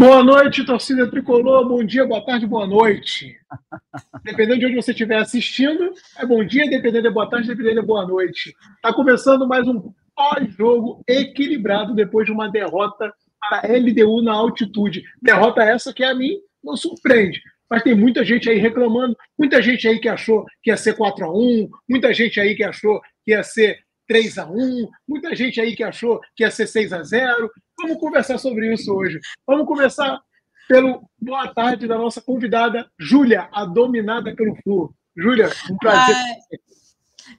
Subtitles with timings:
[0.00, 1.68] Boa noite, torcida tricolor.
[1.68, 3.36] Bom dia, boa tarde, boa noite.
[4.24, 7.86] Dependendo de onde você estiver assistindo, é bom dia, dependendo de boa tarde, dependendo de
[7.86, 8.56] boa noite.
[8.76, 15.04] Está começando mais um pós-jogo equilibrado depois de uma derrota para a LDU na altitude.
[15.20, 17.42] Derrota essa que a mim não surpreende.
[17.68, 21.26] Mas tem muita gente aí reclamando, muita gente aí que achou que ia ser 4
[21.26, 25.60] a 1 muita gente aí que achou que ia ser 3 a 1 muita gente
[25.60, 27.50] aí que achou que ia ser 6 a 0
[27.82, 29.18] Vamos conversar sobre isso hoje.
[29.46, 30.20] Vamos começar
[30.68, 34.94] pelo boa tarde da nossa convidada, Júlia, a dominada pelo Flu.
[35.16, 36.14] Júlia, um prazer.
[36.14, 36.36] Ai,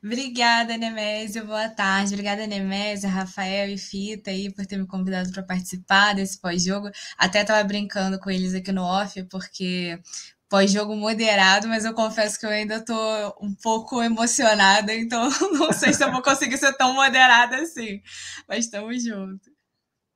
[0.03, 1.45] obrigada, Nemésio.
[1.45, 2.13] Boa tarde.
[2.13, 6.89] Obrigada, Nemésio, Rafael e Fita aí por ter me convidado para participar desse pós-jogo.
[7.17, 9.99] Até estava brincando com eles aqui no off, porque
[10.49, 15.93] pós-jogo moderado, mas eu confesso que eu ainda estou um pouco emocionada, então não sei
[15.93, 18.01] se eu vou conseguir ser tão moderada assim.
[18.47, 19.60] Mas estamos juntos.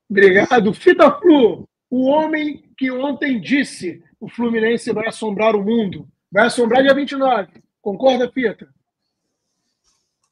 [0.10, 0.74] Obrigado.
[0.74, 6.08] Fita Flu, o homem que ontem disse o Fluminense vai assombrar o mundo.
[6.32, 7.64] Vai assombrar dia 29.
[7.82, 8.68] Concorda, Fita?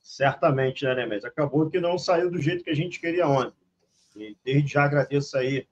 [0.01, 1.25] Certamente, né, Nemes?
[1.25, 3.55] Acabou que não saiu do jeito que a gente queria ontem.
[4.15, 5.67] E desde já agradeço aí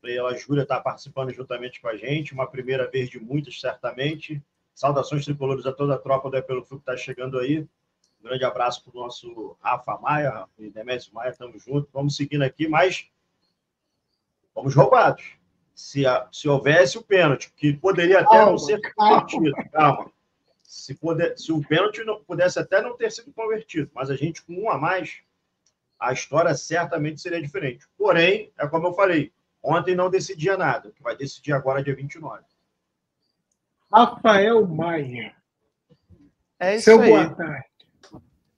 [0.00, 4.42] pela Júlia estar participando juntamente com a gente, uma primeira vez de muitas, certamente.
[4.74, 7.60] Saudações tricolores a toda a tropa do É Pelo Flu que está chegando aí.
[7.60, 11.90] Um grande abraço para o nosso Rafa Maia e Demésio Maia, estamos juntos.
[11.92, 13.08] Vamos seguindo aqui, mas
[14.54, 15.24] fomos roubados.
[15.74, 20.12] Se, a, se houvesse o pênalti, que poderia até calma, não ser convertido, calma.
[20.62, 24.42] Se, poder, se o pênalti não, pudesse até não ter sido convertido, mas a gente
[24.42, 25.22] com um a mais,
[25.98, 27.86] a história certamente seria diferente.
[27.96, 29.32] Porém, é como eu falei,
[29.62, 32.42] ontem não decidia nada, que vai decidir agora dia 29.
[33.92, 35.34] Rafael Maia.
[36.58, 37.10] É isso Seu aí.
[37.10, 37.66] Boa tarde.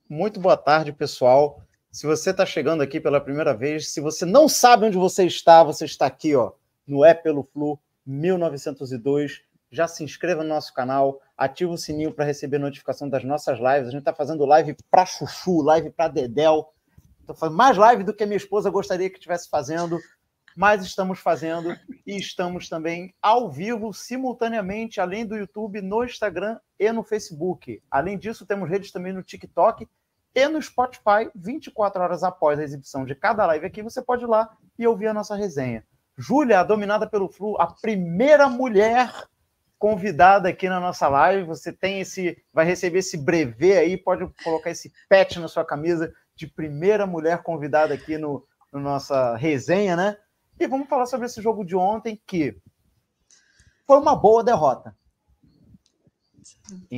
[0.07, 1.64] Muito boa tarde, pessoal.
[1.95, 5.63] Se você está chegando aqui pela primeira vez, se você não sabe onde você está,
[5.63, 6.51] você está aqui, ó,
[6.85, 9.43] no É Pelo Flu 1902.
[9.71, 13.87] Já se inscreva no nosso canal, ativa o sininho para receber notificação das nossas lives.
[13.87, 16.73] A gente está fazendo live para Chuchu, live para Dedel.
[17.21, 19.97] Estou fazendo mais live do que a minha esposa gostaria que estivesse fazendo,
[20.53, 26.91] mas estamos fazendo e estamos também ao vivo, simultaneamente, além do YouTube, no Instagram e
[26.91, 27.81] no Facebook.
[27.89, 29.87] Além disso, temos redes também no TikTok
[30.35, 34.27] e no Spotify, 24 horas após a exibição de cada live aqui, você pode ir
[34.27, 35.85] lá e ouvir a nossa resenha.
[36.17, 39.11] Júlia, dominada pelo Flu, a primeira mulher
[39.79, 41.47] convidada aqui na nossa live.
[41.47, 46.13] Você tem esse, vai receber esse brevê aí, pode colocar esse pet na sua camisa
[46.35, 50.17] de primeira mulher convidada aqui no, no nossa resenha, né?
[50.59, 52.57] E vamos falar sobre esse jogo de ontem que
[53.85, 54.95] foi uma boa derrota.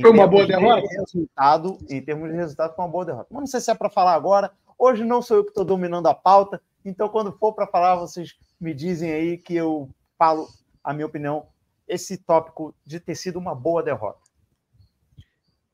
[0.00, 0.86] Foi uma boa derrota?
[0.86, 3.26] De resultado, em termos de resultado, foi uma boa derrota.
[3.30, 4.50] Mas não sei se é para falar agora.
[4.78, 6.60] Hoje não sou eu que estou dominando a pauta.
[6.84, 10.48] Então, quando for para falar, vocês me dizem aí que eu falo
[10.82, 11.46] a minha opinião,
[11.86, 14.20] esse tópico de ter sido uma boa derrota.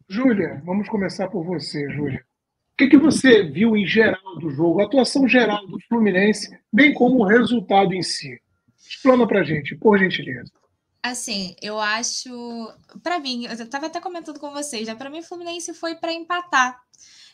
[0.09, 2.25] Júlia, vamos começar por você, Júlia.
[2.73, 6.93] O que, que você viu em geral do jogo, a atuação geral do Fluminense, bem
[6.93, 8.41] como o resultado em si?
[8.77, 10.53] Explana para gente, por gentileza.
[11.05, 12.31] Assim, eu acho.
[13.03, 14.95] Para mim, eu estava até comentando com vocês, né?
[14.95, 16.81] Para mim, o Fluminense foi para empatar.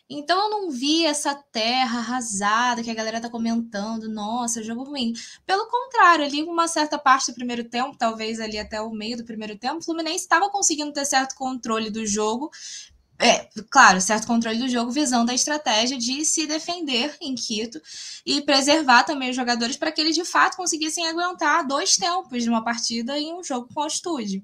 [0.09, 5.13] Então eu não vi essa terra arrasada que a galera tá comentando, nossa, jogo ruim.
[5.47, 9.25] Pelo contrário, ali uma certa parte do primeiro tempo, talvez ali até o meio do
[9.25, 12.51] primeiro tempo, o Fluminense estava conseguindo ter certo controle do jogo,
[13.21, 17.81] é, claro, certo controle do jogo, visando a estratégia de se defender em Quito
[18.25, 22.49] e preservar também os jogadores para que eles de fato conseguissem aguentar dois tempos de
[22.49, 24.43] uma partida em um jogo com altitude.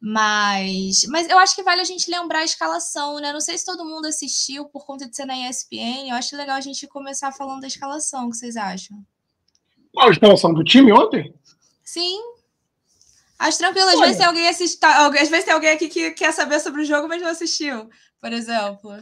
[0.00, 3.32] Mas, mas eu acho que vale a gente lembrar a escalação, né?
[3.32, 6.08] Não sei se todo mundo assistiu por conta de ser na ESPN.
[6.08, 8.26] Eu acho legal a gente começar falando da escalação.
[8.26, 8.96] O que vocês acham?
[9.98, 11.34] A escalação do time ontem?
[11.82, 12.20] Sim,
[13.38, 14.78] Acho tranquilo, às vezes tem alguém assist...
[14.82, 17.88] às vezes tem alguém aqui que quer saber sobre o jogo, mas não assistiu,
[18.20, 18.96] por exemplo.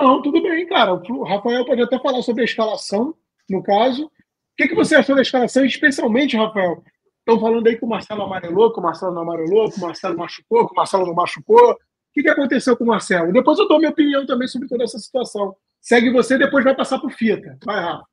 [0.00, 0.94] Não, tudo bem, cara.
[0.94, 3.14] O Rafael pode até falar sobre a escalação,
[3.48, 4.06] no caso.
[4.06, 4.10] O
[4.56, 6.82] que, que você achou da escalação, especialmente, Rafael?
[7.18, 10.16] Estão falando aí que o Marcelo amarelou, que o Marcelo não amarelou, que o Marcelo
[10.16, 11.72] machucou, que o Marcelo não machucou.
[11.72, 11.76] O
[12.12, 13.32] que, que aconteceu com o Marcelo?
[13.32, 15.56] Depois eu dou minha opinião também sobre toda essa situação.
[15.80, 17.58] Segue você, depois vai passar por Fita.
[17.64, 18.04] Vai, Rafa.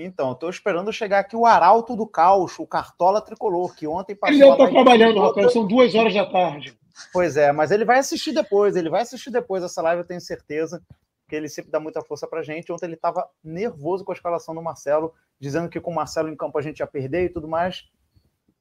[0.00, 4.36] Então, estou esperando chegar aqui o Arauto do Caos, o Cartola Tricolor, que ontem passou.
[4.36, 6.78] Ele não está trabalhando, Rafael, são duas horas da tarde.
[7.12, 10.20] Pois é, mas ele vai assistir depois, ele vai assistir depois essa live, eu tenho
[10.20, 10.80] certeza,
[11.28, 12.70] que ele sempre dá muita força pra gente.
[12.70, 16.36] Ontem ele estava nervoso com a escalação do Marcelo, dizendo que com o Marcelo em
[16.36, 17.84] campo a gente ia perder e tudo mais.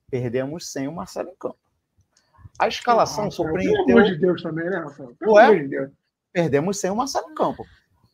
[0.09, 1.59] Perdemos sem o Marcelo em campo.
[2.57, 3.85] A escalação Nossa, surpreendeu.
[3.85, 5.15] Pelo amor de Deus também, né, Rafael?
[5.19, 5.45] Pelo Ué?
[5.45, 5.91] amor de Deus.
[6.33, 7.63] Perdemos sem o Marcelo em campo.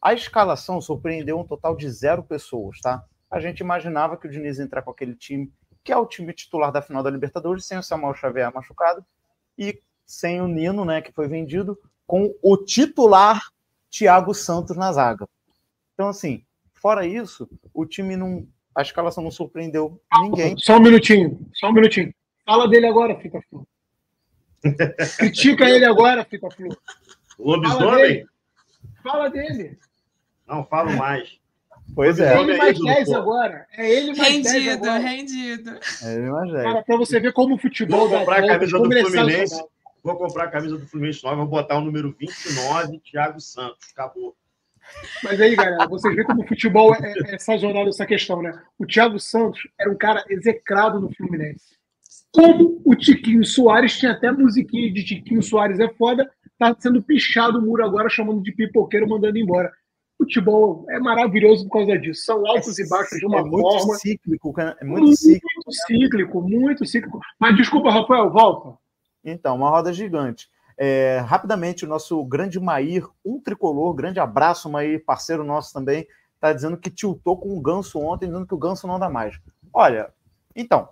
[0.01, 3.05] A escalação surpreendeu um total de zero pessoas, tá?
[3.33, 5.51] A gente imaginava que o Diniz ia entrar com aquele time
[5.83, 9.03] que é o time titular da final da Libertadores, sem o Samuel Xavier machucado
[9.57, 13.41] e sem o Nino, né, que foi vendido, com o titular
[13.89, 15.27] Thiago Santos na zaga.
[15.93, 18.47] Então, assim, fora isso, o time não.
[18.75, 20.55] A escalação não surpreendeu ninguém.
[20.57, 22.13] Só um minutinho, só um minutinho.
[22.45, 23.67] Fala dele agora, Fica Flu.
[25.17, 26.69] Critica ele agora, Fica Flu.
[27.37, 28.25] Lobisomem?
[29.03, 29.77] Fala dele.
[30.47, 31.39] Não falo mais.
[31.95, 32.39] Pois é.
[32.39, 33.67] Ele mais 10 agora.
[33.77, 34.99] É ele mais rendido, 10 agora.
[34.99, 36.63] Rendido, É ele mais 10.
[36.63, 39.63] Cara, pra você ver como o futebol Vou comprar a camisa do é Fluminense.
[40.03, 43.89] Vou comprar a camisa do Fluminense nova, vou botar o número 29, Thiago Santos.
[43.93, 44.35] Acabou.
[45.23, 48.51] Mas aí, galera, vocês veem como o futebol é, é sazonal essa questão, né?
[48.77, 51.77] O Thiago Santos era um cara execrado no Fluminense.
[52.31, 57.59] Como o Tiquinho Soares tinha até musiquinha de Tiquinho Soares é foda, tá sendo pichado
[57.59, 59.71] o muro agora, chamando de pipoqueiro, mandando embora.
[60.23, 62.23] Futebol é maravilhoso por causa disso.
[62.23, 63.95] São altos e baixos de uma é muito forma.
[63.95, 64.53] cíclico.
[64.59, 65.47] É muito cíclico.
[65.55, 67.19] Muito cíclico, muito cíclico.
[67.37, 68.77] Mas desculpa, Rafael, volta.
[69.23, 70.47] Então, uma roda gigante.
[70.77, 76.53] É, rapidamente, o nosso grande Maír, um tricolor, grande abraço, Maír, parceiro nosso também, está
[76.53, 79.39] dizendo que tiltou com o Ganso ontem, dizendo que o Ganso não dá mais.
[79.73, 80.11] Olha,
[80.55, 80.89] então,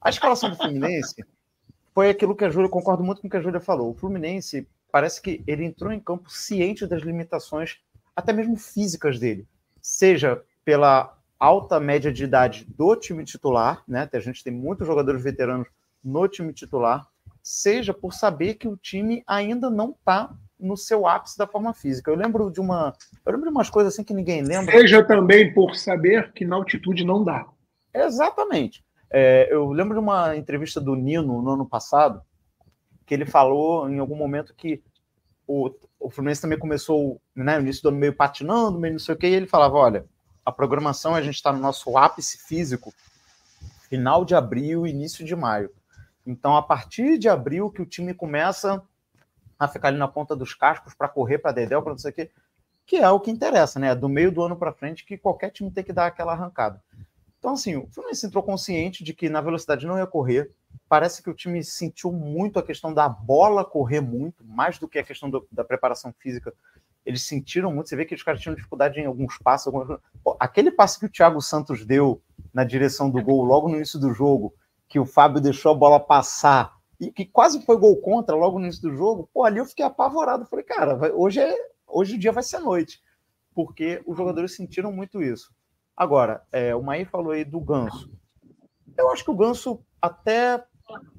[0.00, 1.16] a escalação do Fluminense
[1.94, 3.90] foi aquilo que a Júlia, concordo muito com o que a Júlia falou.
[3.90, 7.78] O Fluminense parece que ele entrou em campo ciente das limitações,
[8.16, 9.46] até mesmo físicas dele,
[9.80, 14.08] seja pela alta média de idade do time titular, né?
[14.12, 15.68] A gente tem muitos jogadores veteranos
[16.02, 17.06] no time titular,
[17.42, 22.10] seja por saber que o time ainda não está no seu ápice da forma física.
[22.10, 22.94] Eu lembro de uma,
[23.24, 24.72] eu lembro de umas coisas assim que ninguém lembra.
[24.72, 27.46] Seja também por saber que na altitude não dá.
[27.92, 28.84] Exatamente.
[29.10, 32.22] É, eu lembro de uma entrevista do Nino no ano passado,
[33.06, 34.82] que ele falou em algum momento que
[35.46, 39.14] o, o Fluminense também começou né, no início do ano meio patinando, meio não sei
[39.14, 40.06] o que, e ele falava: olha,
[40.44, 42.92] a programação a gente está no nosso ápice físico
[43.88, 45.70] final de abril, início de maio.
[46.26, 48.82] Então, a partir de abril, que o time começa
[49.58, 52.14] a ficar ali na ponta dos cascos para correr para Dedéu, para não sei o
[52.14, 52.30] quê,
[52.86, 53.94] que é o que interessa, né?
[53.94, 56.82] Do meio do ano para frente, que qualquer time tem que dar aquela arrancada.
[57.38, 60.50] Então, assim, o Fluminense entrou consciente de que na velocidade não ia correr.
[60.88, 64.98] Parece que o time sentiu muito a questão da bola correr muito, mais do que
[64.98, 66.52] a questão do, da preparação física.
[67.04, 67.88] Eles sentiram muito.
[67.88, 69.66] Você vê que os caras tinham dificuldade em alguns passos.
[69.66, 69.98] Algumas...
[70.38, 74.12] Aquele passe que o Thiago Santos deu na direção do gol logo no início do
[74.12, 74.54] jogo,
[74.88, 78.66] que o Fábio deixou a bola passar e que quase foi gol contra logo no
[78.66, 80.46] início do jogo, pô, ali eu fiquei apavorado.
[80.46, 81.54] Falei, cara, vai, hoje, é,
[81.86, 83.02] hoje o dia vai ser noite,
[83.54, 85.52] porque os jogadores sentiram muito isso.
[85.96, 88.10] Agora, é, o Maí falou aí do Ganso.
[88.96, 90.62] Eu acho que o Ganso, até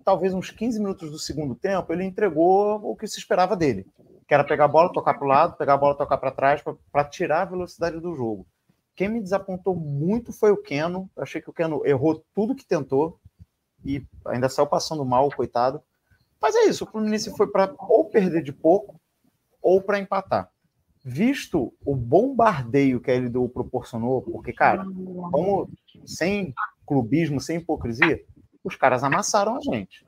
[0.03, 3.87] talvez uns 15 minutos do segundo tempo, ele entregou o que se esperava dele,
[4.27, 6.63] que era pegar a bola, tocar para o lado, pegar a bola, tocar para trás,
[6.91, 8.45] para tirar a velocidade do jogo.
[8.95, 11.09] Quem me desapontou muito foi o Keno.
[11.15, 13.19] Eu achei que o Keno errou tudo que tentou
[13.83, 15.81] e ainda saiu passando mal, coitado.
[16.41, 18.99] Mas é isso, o Fluminense foi para ou perder de pouco
[19.61, 20.49] ou para empatar.
[21.03, 24.85] Visto o bombardeio que a LDU proporcionou, porque, cara,
[25.31, 25.69] como
[26.05, 26.53] sem
[26.85, 28.23] clubismo, sem hipocrisia,
[28.65, 30.03] os caras amassaram a gente.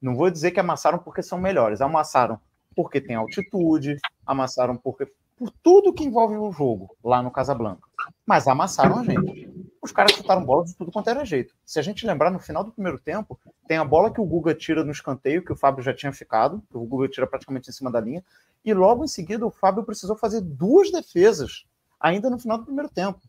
[0.00, 2.40] Não vou dizer que amassaram porque são melhores, amassaram
[2.74, 7.82] porque tem altitude, amassaram porque por tudo que envolve o jogo lá no Casablanca.
[8.24, 9.52] Mas amassaram a gente.
[9.82, 11.54] Os caras chutaram bola de tudo quanto era jeito.
[11.64, 14.54] Se a gente lembrar, no final do primeiro tempo, tem a bola que o Guga
[14.54, 17.72] tira no escanteio, que o Fábio já tinha ficado, que o Guga tira praticamente em
[17.72, 18.24] cima da linha,
[18.64, 21.66] e logo em seguida o Fábio precisou fazer duas defesas,
[22.00, 23.20] ainda no final do primeiro tempo.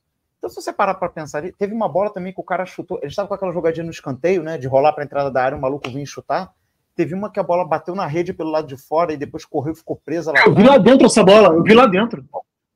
[0.46, 3.08] Então, se você parar para pensar, teve uma bola também que o cara chutou, ele
[3.08, 5.60] estava com aquela jogadinha no escanteio, né, de rolar para a entrada da área, o
[5.60, 6.54] maluco vinha chutar.
[6.96, 9.74] Teve uma que a bola bateu na rede pelo lado de fora e depois correu
[9.74, 10.46] e ficou presa lá.
[10.46, 12.24] Eu vi lá dentro essa bola, eu vi lá dentro.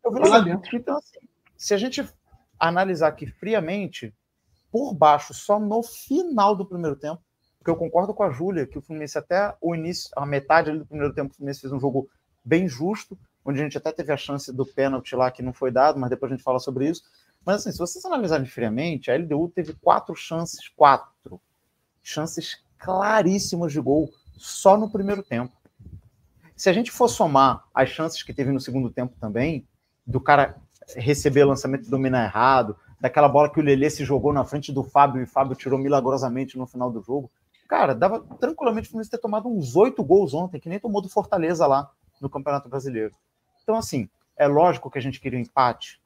[0.04, 0.76] Eu vi lá, lá dentro.
[0.76, 1.20] Então, assim,
[1.56, 2.04] se a gente
[2.60, 4.12] analisar aqui friamente,
[4.72, 7.22] por baixo, só no final do primeiro tempo,
[7.60, 10.88] porque eu concordo com a Júlia que o Fluminense até o início, a metade do
[10.88, 12.10] primeiro tempo, o Fluminense fez um jogo
[12.44, 15.70] bem justo, onde a gente até teve a chance do pênalti lá que não foi
[15.70, 17.04] dado, mas depois a gente fala sobre isso.
[17.46, 21.40] Mas assim, se vocês analisarem friamente, a LDU teve quatro chances, quatro
[22.02, 25.54] chances claríssimas de gol só no primeiro tempo.
[26.56, 29.66] Se a gente for somar as chances que teve no segundo tempo também,
[30.06, 30.58] do cara
[30.96, 34.84] receber lançamento e dominar errado, daquela bola que o Lelê se jogou na frente do
[34.84, 37.32] Fábio e o Fábio tirou milagrosamente no final do jogo.
[37.68, 41.10] Cara, dava tranquilamente o Fluminense ter tomado uns oito gols ontem, que nem tomou do
[41.10, 43.14] Fortaleza lá no Campeonato Brasileiro.
[43.62, 46.02] Então, assim, é lógico que a gente queria um empate,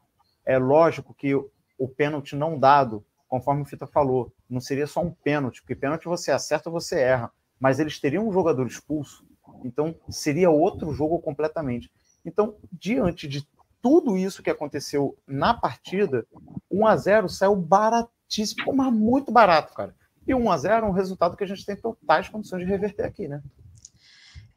[0.45, 5.01] é lógico que o, o pênalti não dado, conforme o Fita falou, não seria só
[5.01, 9.25] um pênalti, porque pênalti você acerta ou você erra, mas eles teriam um jogador expulso,
[9.63, 11.91] então seria outro jogo completamente.
[12.25, 13.47] Então, diante de
[13.81, 16.25] tudo isso que aconteceu na partida,
[16.71, 19.93] 1 a 0 saiu baratíssimo, mas muito barato, cara.
[20.25, 23.05] E 1 a 0 é um resultado que a gente tem totais condições de reverter
[23.05, 23.43] aqui, né?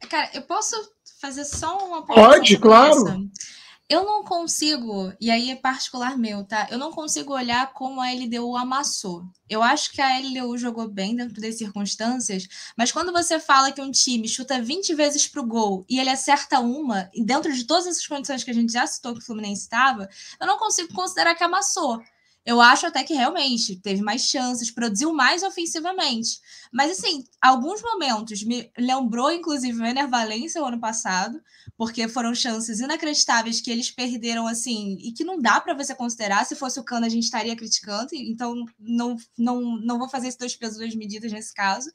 [0.09, 0.75] Cara, eu posso
[1.19, 3.03] fazer só uma Pode, claro.
[3.89, 6.67] Eu não consigo, e aí é particular meu, tá?
[6.69, 9.23] Eu não consigo olhar como a LDU amassou.
[9.49, 13.81] Eu acho que a LDU jogou bem dentro das circunstâncias, mas quando você fala que
[13.81, 17.87] um time chuta 20 vezes pro gol e ele acerta uma, e dentro de todas
[17.87, 21.33] essas condições que a gente já citou que o Fluminense estava, eu não consigo considerar
[21.35, 22.01] que amassou.
[22.47, 26.39] Eu acho até que realmente teve mais chances, produziu mais ofensivamente.
[26.71, 31.41] Mas, assim, alguns momentos me lembrou, inclusive, o Ener Valência o ano passado,
[31.75, 36.45] porque foram chances inacreditáveis que eles perderam, assim, e que não dá para você considerar.
[36.45, 40.39] Se fosse o Cano, a gente estaria criticando, então não, não, não vou fazer esses
[40.39, 41.91] dois pesos, duas medidas nesse caso.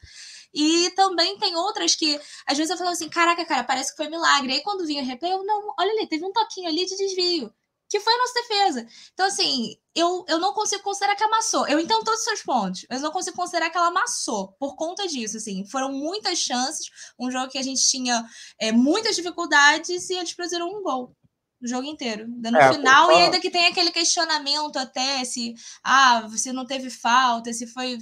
[0.52, 4.10] E também tem outras que, às vezes, eu falo assim: caraca, cara, parece que foi
[4.10, 4.52] milagre.
[4.52, 7.50] Aí quando vinha o replay, eu, não, olha ali, teve um toquinho ali de desvio
[7.92, 8.86] que foi a nossa defesa.
[9.12, 11.68] Então, assim, eu, eu não consigo considerar que amassou.
[11.68, 15.06] Eu entendo todos os seus pontos, mas não consigo considerar que ela amassou por conta
[15.06, 15.36] disso.
[15.36, 16.86] Assim, foram muitas chances,
[17.20, 18.24] um jogo que a gente tinha
[18.58, 21.14] é, muitas dificuldades e eles produziram um gol
[21.62, 22.26] o jogo inteiro.
[22.26, 26.88] No é, final, e ainda que tem aquele questionamento até se ah, você não teve
[26.88, 27.98] falta, se foi.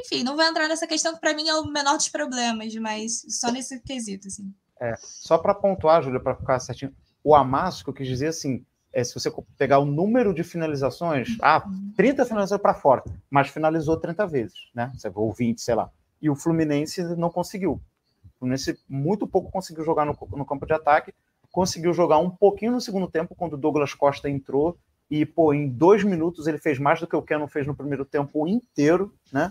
[0.00, 3.22] Enfim, não vou entrar nessa questão que para mim é o menor dos problemas, mas
[3.28, 4.54] só nesse quesito, assim.
[4.80, 8.64] É, só para pontuar, Júlia, para ficar certinho, o amasso que eu quis dizer assim,
[8.96, 11.62] é, se você pegar o número de finalizações, ah,
[11.98, 14.90] 30 finalizações para fora, mas finalizou 30 vezes, né?
[15.14, 15.90] Ou 20, sei lá.
[16.20, 17.72] E o Fluminense não conseguiu.
[17.72, 21.12] O Fluminense muito pouco conseguiu jogar no, no campo de ataque,
[21.52, 24.78] conseguiu jogar um pouquinho no segundo tempo, quando o Douglas Costa entrou,
[25.10, 28.06] e, pô, em dois minutos ele fez mais do que o Keno fez no primeiro
[28.06, 29.50] tempo inteiro, né?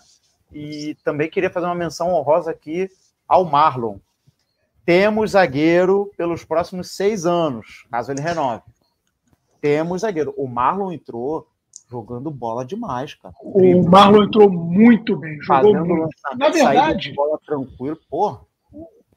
[0.52, 2.90] E também queria fazer uma menção honrosa aqui
[3.28, 4.00] ao Marlon.
[4.84, 8.64] Temos zagueiro pelos próximos seis anos, caso ele renove
[9.65, 10.31] temos zagueiro.
[10.38, 11.48] O Marlon entrou
[11.89, 13.34] jogando bola demais, cara.
[13.41, 16.10] O Marlon entrou muito bem, jogou muito.
[16.38, 18.41] Na verdade, bola tranquilo, porra.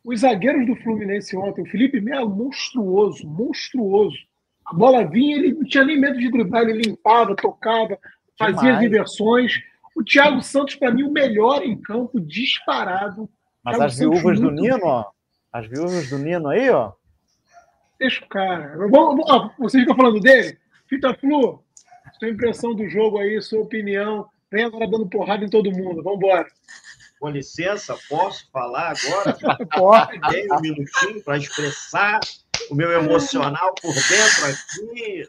[0.03, 4.17] Os zagueiros do Fluminense ontem, o Felipe Melo, monstruoso, monstruoso.
[4.65, 7.99] A bola vinha, ele não tinha nem medo de driblar, ele limpava, tocava,
[8.39, 9.53] fazia as inversões.
[9.95, 13.29] O Thiago Santos, para mim, o melhor em campo, disparado.
[13.63, 15.05] Mas Thiago as viúvas do Nino, ó.
[15.53, 16.93] As viúvas do Nino aí, ó.
[17.99, 18.77] Deixa o cara.
[18.89, 20.59] Vamos, ó, vocês ficam falando dele?
[20.87, 21.63] Fita Flu,
[22.19, 24.29] sua impressão do jogo aí, sua opinião.
[24.51, 26.03] Vem agora dando porrada em todo mundo.
[26.03, 26.47] Vamos embora.
[27.21, 29.37] Com licença, posso falar agora?
[29.75, 30.19] Pode.
[30.53, 32.21] Um minutinho para expressar
[32.71, 35.29] o meu emocional por dentro aqui,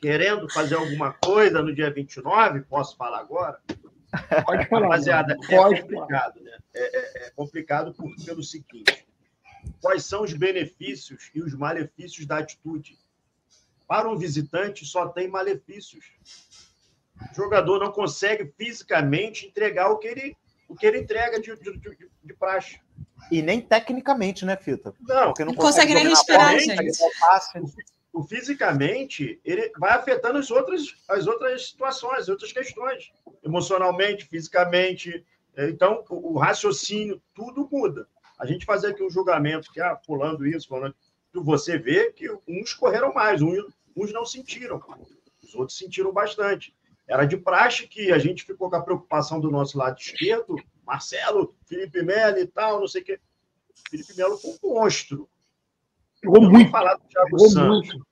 [0.00, 2.60] querendo fazer alguma coisa no dia 29.
[2.62, 3.58] Posso falar agora?
[4.44, 4.82] Pode falar.
[4.82, 6.58] Rapaziada, é complicado, né?
[6.74, 9.06] É, é, é complicado por, pelo seguinte:
[9.80, 12.98] quais são os benefícios e os malefícios da atitude.
[13.86, 16.12] Para um visitante, só tem malefícios.
[17.32, 20.36] O jogador não consegue fisicamente entregar o que ele,
[20.68, 22.80] o que ele entrega de, de, de, de praxe.
[23.30, 24.94] E nem tecnicamente, né, Fita?
[25.00, 26.98] Não, Porque não consegue, consegue nem respirar, gente.
[28.12, 33.12] O, fisicamente, ele vai afetando as outras, as outras situações, as outras questões.
[33.44, 35.24] Emocionalmente, fisicamente.
[35.56, 38.08] Então, o, o raciocínio, tudo muda
[38.40, 40.94] a gente fazer aqui um julgamento que, ah, pulando isso, falando,
[41.32, 44.82] você vê que uns correram mais, uns, não sentiram,
[45.42, 46.74] os outros sentiram bastante.
[47.06, 50.56] Era de praxe que a gente ficou com a preocupação do nosso lado esquerdo,
[50.86, 53.20] Marcelo, Felipe Melo e tal, não sei o quê.
[53.90, 55.28] Felipe Melo foi um monstro.
[56.22, 56.70] Jogou muito.
[56.70, 57.88] falar do Thiago Santos.
[57.88, 58.06] Muito.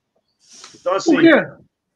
[0.75, 1.17] Então, assim,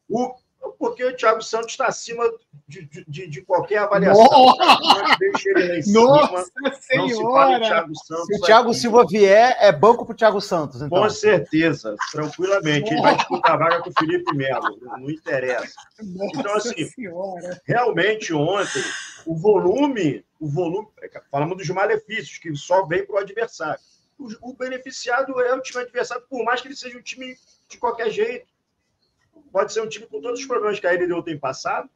[0.09, 0.35] o,
[0.71, 2.23] porque o Thiago Santos está acima
[2.67, 4.23] de, de, de, qualquer avaliação.
[4.23, 6.73] Nossa, deixa ele lá em Nossa cima.
[6.75, 7.01] Senhora!
[7.01, 8.25] Não se fala Thiago Santos.
[8.25, 8.79] Se o Thiago aqui.
[8.79, 10.81] Silva vier, é banco para o Thiago Santos.
[10.81, 11.01] Então.
[11.01, 12.93] Com certeza, tranquilamente.
[12.93, 15.73] Ele vai disputar a vaga com o Felipe Melo, não interessa.
[16.01, 17.61] Nossa então, assim, senhora.
[17.65, 18.83] realmente ontem,
[19.25, 20.87] o volume, o volume,
[21.29, 23.79] falamos dos malefícios, que só vem para o adversário.
[24.41, 27.35] O beneficiado é o time adversário, por mais que ele seja um time
[27.67, 28.52] de qualquer jeito
[29.53, 31.87] pode ser um time com todos os problemas que a LDU tem passado,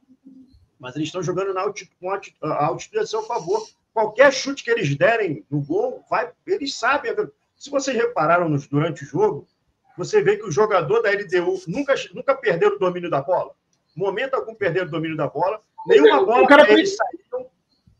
[0.78, 3.68] mas eles estão jogando na altitude, com a altitude a seu favor.
[3.92, 7.12] Qualquer chute que eles derem no gol, vai, eles sabem.
[7.56, 9.48] Se vocês repararam nos, durante o jogo,
[9.96, 13.52] você vê que o jogador da LDU nunca, nunca perdeu o domínio da bola.
[13.96, 15.60] Momento algum perderam o domínio da bola.
[15.84, 17.50] Nenhuma bola para eles saíram.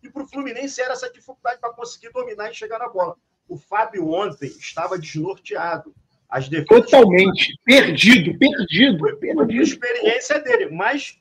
[0.00, 3.16] E para o Fluminense era essa dificuldade para conseguir dominar e chegar na bola.
[3.48, 5.92] O Fábio ontem estava desnorteado.
[6.28, 6.85] As defesas...
[6.90, 7.58] Totalmente.
[7.64, 9.18] Perdido, perdido.
[9.18, 9.61] perdido.
[9.61, 11.18] A experiência dele, mas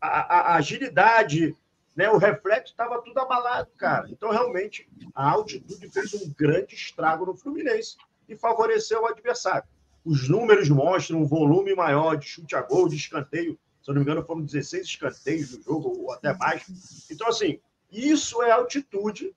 [0.00, 1.56] a, a, a agilidade,
[1.96, 4.08] né, o reflexo estava tudo abalado, cara.
[4.10, 7.96] Então, realmente, a altitude fez um grande estrago no Fluminense
[8.28, 9.64] e favoreceu o adversário.
[10.04, 13.58] Os números mostram um volume maior de chute a gol, de escanteio.
[13.82, 16.66] Se eu não me engano, foram 16 escanteios no jogo, ou até mais.
[17.10, 17.58] Então, assim,
[17.90, 19.34] Isso é altitude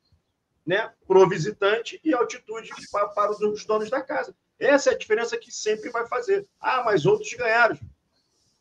[0.65, 4.35] né, para o visitante e altitude para, para os donos da casa.
[4.59, 6.47] Essa é a diferença que sempre vai fazer.
[6.59, 7.77] Ah, mas outros ganharam.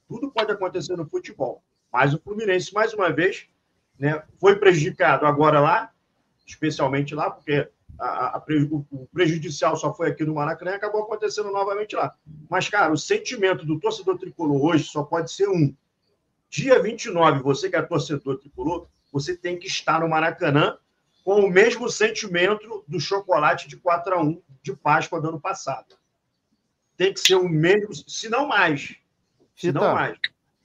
[0.09, 1.63] Tudo pode acontecer no futebol.
[1.93, 3.47] Mas o Fluminense, mais uma vez,
[3.99, 5.91] né, foi prejudicado agora lá,
[6.47, 11.51] especialmente lá, porque a, a, o prejudicial só foi aqui no Maracanã e acabou acontecendo
[11.51, 12.15] novamente lá.
[12.49, 15.75] Mas, cara, o sentimento do torcedor tricolor hoje só pode ser um.
[16.51, 20.77] Dia 29, você que é torcedor tricolor, você tem que estar no Maracanã
[21.27, 25.97] com o mesmo sentimento do chocolate de 4 a 1 de Páscoa do ano passado.
[26.97, 28.95] Tem que ser o mesmo, se não mais.
[29.57, 30.17] Se não mais.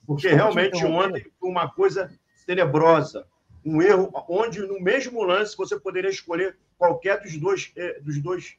[0.06, 2.12] Porque realmente ontem foi uma coisa
[2.46, 3.26] tenebrosa.
[3.66, 8.56] Um erro onde, no mesmo lance, você poderia escolher qualquer dos dois, eh, dos dois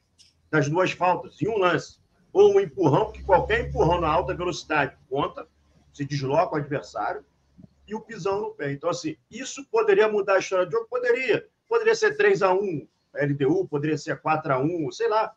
[0.51, 2.01] das duas faltas em um lance.
[2.33, 5.47] Ou um empurrão, que qualquer empurrão na alta velocidade conta,
[5.93, 7.23] se desloca o adversário,
[7.87, 8.73] e o pisão no pé.
[8.73, 10.87] Então, assim, isso poderia mudar a história do jogo?
[10.89, 11.47] Poderia.
[11.73, 15.33] Poderia ser 3 a 1 LDU, poderia ser 4 a 1 sei lá.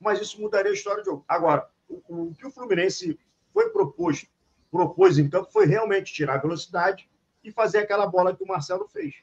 [0.00, 1.24] Mas isso mudaria a história do jogo.
[1.28, 3.16] Agora, o, o que o Fluminense
[3.52, 4.26] foi proposto
[4.68, 7.08] propôs em campo foi realmente tirar a velocidade
[7.44, 9.14] e fazer aquela bola que o Marcelo fez.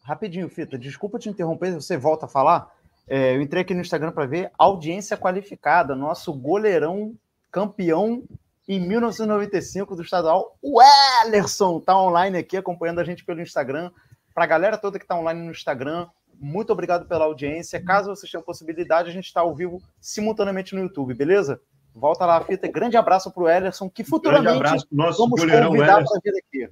[0.00, 2.74] Rapidinho, Fita, desculpa te interromper, você volta a falar.
[3.06, 7.14] É, eu entrei aqui no Instagram para ver audiência qualificada, nosso goleirão
[7.50, 8.24] campeão
[8.66, 13.90] em 1995 do estadual, o Ellerson está online aqui acompanhando a gente pelo Instagram.
[14.34, 17.82] Para a galera toda que está online no Instagram, muito obrigado pela audiência.
[17.82, 21.60] Caso vocês tenham possibilidade, a gente está ao vivo simultaneamente no YouTube, beleza?
[21.94, 22.66] Volta lá, fita.
[22.68, 26.70] Grande abraço para o Ellerson, que futuramente abraço nosso vamos convidar para vir aqui.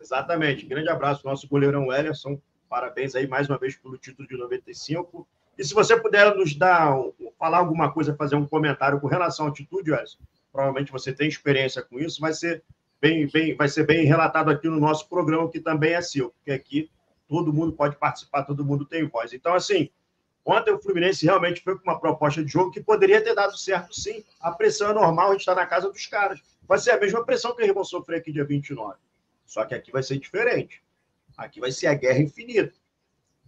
[0.00, 0.66] Exatamente.
[0.66, 2.40] Grande abraço nosso goleirão Ellerson.
[2.68, 5.26] Parabéns aí mais uma vez pelo título de 95.
[5.56, 6.94] E se você puder nos dar,
[7.38, 10.18] falar alguma coisa, fazer um comentário com relação à altitude, Ellerson,
[10.52, 12.62] provavelmente você tem experiência com isso, vai ser
[13.00, 16.52] bem, bem, vai ser bem relatado aqui no nosso programa, que também é seu, porque
[16.52, 16.90] aqui
[17.28, 19.32] todo mundo pode participar, todo mundo tem voz.
[19.32, 19.90] Então, assim,
[20.44, 23.94] Ontem o Fluminense realmente foi com uma proposta de jogo que poderia ter dado certo,
[23.94, 24.24] sim.
[24.40, 26.40] A pressão é normal, a gente está na casa dos caras.
[26.66, 28.96] Vai ser a mesma pressão que eles vão sofrer aqui dia 29.
[29.44, 30.82] Só que aqui vai ser diferente.
[31.36, 32.72] Aqui vai ser a guerra infinita.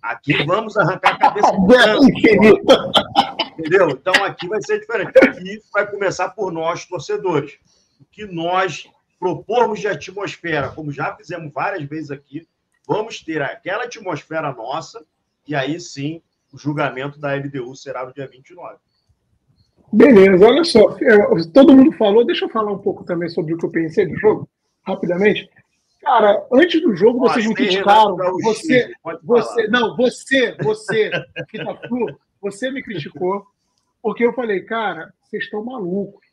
[0.03, 1.75] Aqui vamos arrancar a cabeça do
[3.59, 3.91] Entendeu?
[3.91, 5.17] Então aqui vai ser diferente.
[5.19, 7.59] Aqui vai começar por nós, torcedores.
[8.01, 8.88] O que nós
[9.22, 12.44] propormos de atmosfera, como já fizemos várias vezes aqui,
[12.85, 15.06] vamos ter aquela atmosfera nossa,
[15.46, 16.20] e aí sim
[16.52, 18.78] o julgamento da LDU será no dia 29.
[19.92, 20.96] Beleza, olha só.
[21.54, 24.18] Todo mundo falou, deixa eu falar um pouco também sobre o que eu pensei do
[24.18, 24.48] jogo,
[24.82, 25.48] rapidamente.
[26.00, 28.16] Cara, antes do jogo vocês me criticaram.
[28.42, 31.12] Você, você, não, você, você,
[31.48, 32.08] que tá flu,
[32.40, 33.46] você me criticou,
[34.02, 36.32] porque eu falei, cara, vocês estão malucos.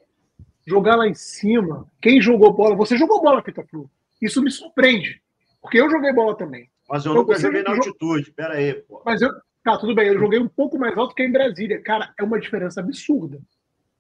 [0.70, 3.90] Jogar lá em cima, quem jogou bola, você jogou bola, Fita Flu.
[4.22, 5.22] Isso me surpreende,
[5.62, 6.70] porque eu joguei bola também.
[6.88, 9.02] Mas eu então, nunca joguei na altitude, pera aí, pô.
[9.06, 9.32] Mas eu,
[9.64, 11.82] Tá, tudo bem, eu joguei um pouco mais alto que em Brasília.
[11.82, 13.40] Cara, é uma diferença absurda.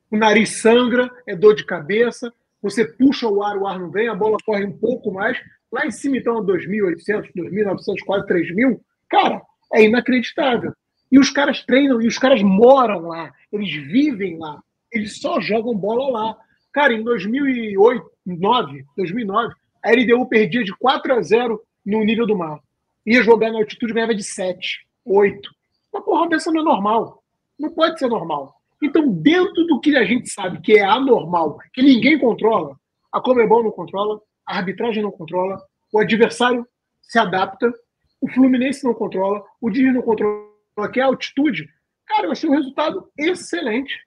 [0.09, 4.07] O nariz sangra, é dor de cabeça, você puxa o ar, o ar não vem,
[4.07, 5.37] a bola corre um pouco mais.
[5.71, 8.79] Lá em cima, então, 2.800, 2.900, quase 3.000.
[9.09, 9.41] Cara,
[9.73, 10.73] é inacreditável.
[11.11, 15.75] E os caras treinam, e os caras moram lá, eles vivem lá, eles só jogam
[15.75, 16.37] bola lá.
[16.73, 19.53] Cara, em 2008, 2009, 2009,
[19.83, 22.59] a LDU perdia de 4 a 0 no nível do mar.
[23.05, 25.49] Ia jogar na altitude, ganhava de 7 oito.
[25.91, 27.23] Uma porra dessa não é normal.
[27.57, 28.55] Não pode ser normal.
[28.81, 32.77] Então, dentro do que a gente sabe que é anormal, que ninguém controla,
[33.11, 36.65] a Comebol não controla, a arbitragem não controla, o adversário
[37.01, 37.73] se adapta,
[38.21, 40.47] o Fluminense não controla, o Disney não controla,
[40.93, 41.67] que é a altitude,
[42.05, 43.99] cara, vai ser um resultado excelente.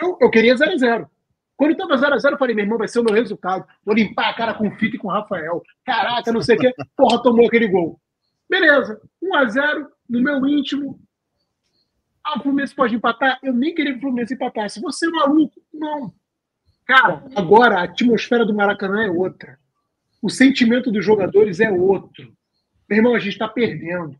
[0.00, 1.10] Eu, eu queria 0 a 0
[1.58, 3.66] Quando estava 0 a 0 eu falei, meu irmão, vai ser o meu resultado.
[3.84, 5.60] Vou limpar a cara com o Fita e com o Rafael.
[5.84, 6.72] Caraca, não sei o quê.
[6.96, 8.00] Porra, tomou aquele gol.
[8.48, 11.00] Beleza, 1 a 0 no meu íntimo.
[12.24, 13.40] Ah, o Fluminense pode empatar?
[13.42, 14.80] Eu nem queria que o Fluminense empatasse.
[14.80, 15.60] Você é maluco?
[15.74, 16.14] Não.
[16.86, 19.58] Cara, agora a atmosfera do Maracanã é outra.
[20.22, 22.32] O sentimento dos jogadores é outro.
[22.88, 24.14] Meu irmão, a gente está perdendo.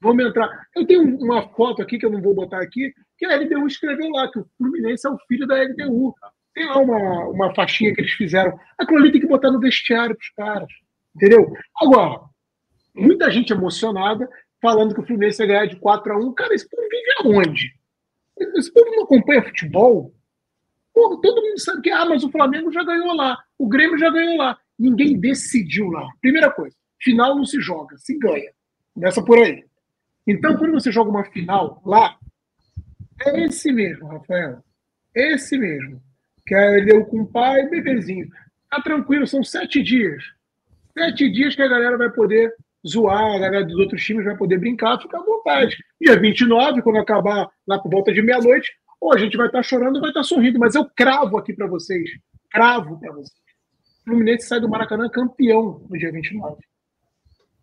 [0.00, 0.48] Vamos entrar.
[0.76, 4.10] Eu tenho uma foto aqui que eu não vou botar aqui, que a LDU escreveu
[4.10, 6.14] lá, que o Fluminense é o filho da LDU.
[6.58, 8.58] Tem lá uma, uma faixinha que eles fizeram.
[8.76, 10.68] Aquilo ali tem que botar no vestiário os caras.
[11.14, 11.52] Entendeu?
[11.80, 12.20] Agora,
[12.92, 14.28] muita gente emocionada,
[14.60, 17.72] falando que o Fluminense ia ganhar de 4 a 1 Cara, esse povo vive aonde?
[18.56, 20.12] Esse povo não acompanha futebol?
[20.92, 24.10] Porra, todo mundo sabe que, ah, mas o Flamengo já ganhou lá, o Grêmio já
[24.10, 24.58] ganhou lá.
[24.76, 26.08] Ninguém decidiu lá.
[26.20, 28.50] Primeira coisa, final não se joga, se ganha.
[28.94, 29.64] Começa por aí.
[30.26, 32.18] Então, quando você joga uma final lá,
[33.24, 34.58] é esse mesmo, Rafael.
[35.14, 36.02] Esse mesmo.
[36.48, 38.26] Que ele com o pai, bebezinho.
[38.70, 40.24] Tá tranquilo, são sete dias.
[40.96, 42.52] Sete dias que a galera vai poder
[42.86, 45.76] zoar, a galera dos outros times vai poder brincar, fica à vontade.
[46.00, 49.96] Dia 29, quando acabar lá por volta de meia-noite, ou a gente vai estar chorando
[49.96, 52.10] ou vai estar sorrindo, mas eu cravo aqui para vocês,
[52.50, 53.38] cravo para vocês.
[54.00, 56.56] O Fluminense sai do Maracanã campeão no dia 29.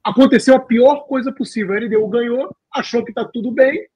[0.04, 1.74] Aconteceu a pior coisa possível.
[1.74, 3.88] A LDU ganhou, achou que está tudo bem,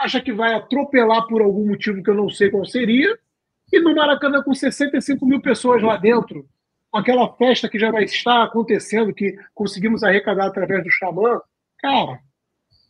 [0.00, 3.16] acha que vai atropelar por algum motivo que eu não sei qual seria,
[3.72, 6.46] e no Maracanã com 65 mil pessoas lá dentro,
[6.90, 11.40] com aquela festa que já vai estar acontecendo, que conseguimos arrecadar através do Xamã,
[11.78, 12.20] cara,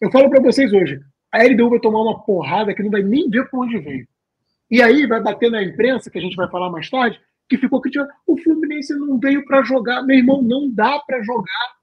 [0.00, 1.00] eu falo para vocês hoje,
[1.32, 4.06] a LDU vai tomar uma porrada que não vai nem ver por onde veio.
[4.70, 7.80] E aí vai bater na imprensa, que a gente vai falar mais tarde, que ficou
[7.80, 10.02] criticando, o Fluminense não veio para jogar.
[10.02, 11.76] Meu irmão, não dá para jogar.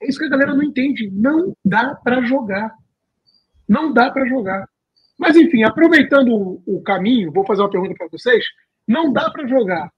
[0.00, 1.10] É isso que a galera não entende.
[1.10, 2.74] Não dá para jogar.
[3.68, 4.68] Não dá para jogar.
[5.18, 8.44] Mas, enfim, aproveitando o, caminho, vou fazer uma pergunta para vocês.
[8.86, 9.90] Não dá para jogar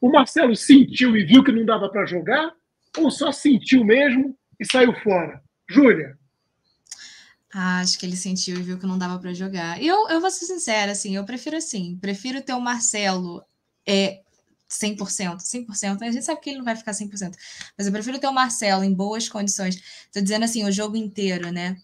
[0.00, 2.52] o Marcelo sentiu e viu que não dava para jogar?
[2.96, 5.42] Ou só sentiu mesmo e saiu fora?
[5.68, 6.18] Júlia?
[7.52, 9.82] Ah, acho que ele sentiu e viu que não dava para jogar.
[9.82, 11.98] Eu, eu vou ser sincera, assim, eu prefiro assim.
[12.00, 13.44] Prefiro ter o Marcelo
[13.86, 14.20] é,
[14.70, 16.02] 100%, 100%.
[16.02, 17.34] A gente sabe que ele não vai ficar 100%.
[17.76, 19.76] Mas eu prefiro ter o Marcelo em boas condições.
[20.06, 21.76] Estou dizendo assim, o jogo inteiro, né?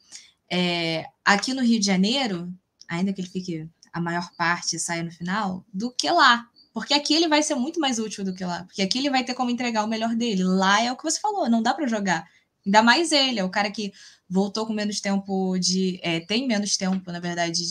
[0.51, 2.53] É, aqui no Rio de Janeiro,
[2.89, 6.49] ainda que ele fique a maior parte saia no final, do que lá.
[6.73, 8.65] Porque aqui ele vai ser muito mais útil do que lá.
[8.65, 10.45] Porque aqui ele vai ter como entregar o melhor dele.
[10.45, 12.29] Lá é o que você falou, não dá para jogar.
[12.67, 13.93] Ainda mais ele, é o cara que
[14.29, 15.99] voltou com menos tempo de.
[16.03, 17.63] É, tem menos tempo, na verdade,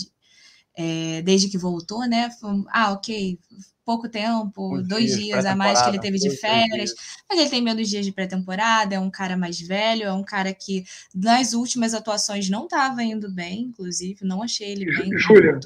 [0.78, 2.30] é, desde que voltou, né?
[2.70, 3.40] Ah, ok,
[3.86, 6.94] pouco tempo, dois dias, dias a mais que ele teve de férias,
[7.30, 10.54] mas ele tem menos dias de pré-temporada, é um cara mais velho, é um cara
[10.54, 10.84] que
[11.14, 15.18] nas últimas atuações não estava indo bem, inclusive, não achei ele bem.
[15.18, 15.60] Júlia,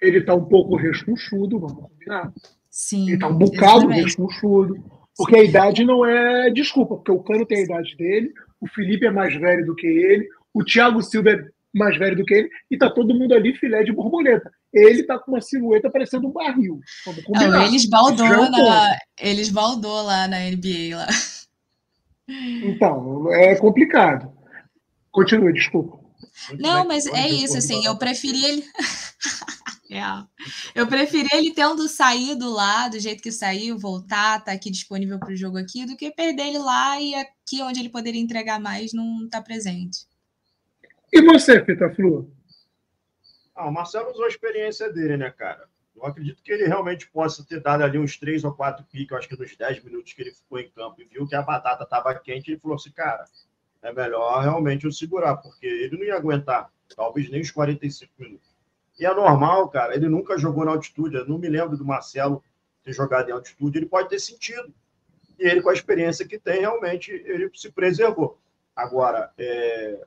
[0.00, 2.32] ele está um pouco rechonchudo, vamos combinar.
[2.70, 3.08] Sim.
[3.08, 4.82] Ele tá um bocado desconchudo.
[5.16, 9.06] Porque a idade não é desculpa, porque o Cano tem a idade dele, o Felipe
[9.06, 12.50] é mais velho do que ele, o Thiago Silva é mais velho do que ele,
[12.70, 14.52] e tá todo mundo ali filé de borboleta.
[14.72, 16.80] Ele tá com uma silhueta parecendo um barril.
[17.28, 20.96] Não, ele esbaldou, na, ele esbaldou lá na NBA.
[20.96, 21.06] Lá.
[22.28, 24.32] Então, é complicado.
[25.10, 25.98] Continua, desculpa.
[26.58, 28.64] Não, mas é isso, assim, eu preferi ele.
[29.88, 30.00] É.
[30.74, 35.30] Eu preferi ele tendo saído lá, do jeito que saiu, voltar, tá aqui disponível para
[35.32, 38.92] o jogo aqui, do que perder ele lá e aqui onde ele poderia entregar mais
[38.92, 40.06] não tá presente.
[41.12, 42.28] E você, Fita Flu?
[43.56, 45.66] Ah, o Marcelo usou a experiência dele, né, cara?
[45.96, 49.28] Eu acredito que ele realmente possa ter dado ali uns três ou quatro piques, acho
[49.28, 52.14] que nos 10 minutos que ele ficou em campo e viu que a batata estava
[52.14, 53.24] quente, ele falou assim, cara,
[53.80, 58.56] é melhor realmente eu segurar, porque ele não ia aguentar, talvez nem os 45 minutos.
[58.98, 59.94] E é normal, cara.
[59.94, 61.16] Ele nunca jogou na altitude.
[61.16, 62.42] Eu não me lembro do Marcelo
[62.82, 63.78] ter jogado em altitude.
[63.78, 64.72] Ele pode ter sentido.
[65.38, 68.38] E ele, com a experiência que tem, realmente ele se preservou.
[68.74, 70.00] Agora, é...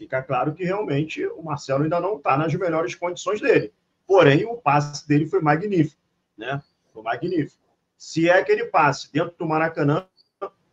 [0.00, 3.70] fica claro que realmente o Marcelo ainda não está nas melhores condições dele.
[4.06, 6.00] Porém, o passe dele foi magnífico,
[6.38, 6.62] né?
[6.90, 7.60] Foi magnífico.
[7.98, 10.06] Se é aquele passe dentro do Maracanã,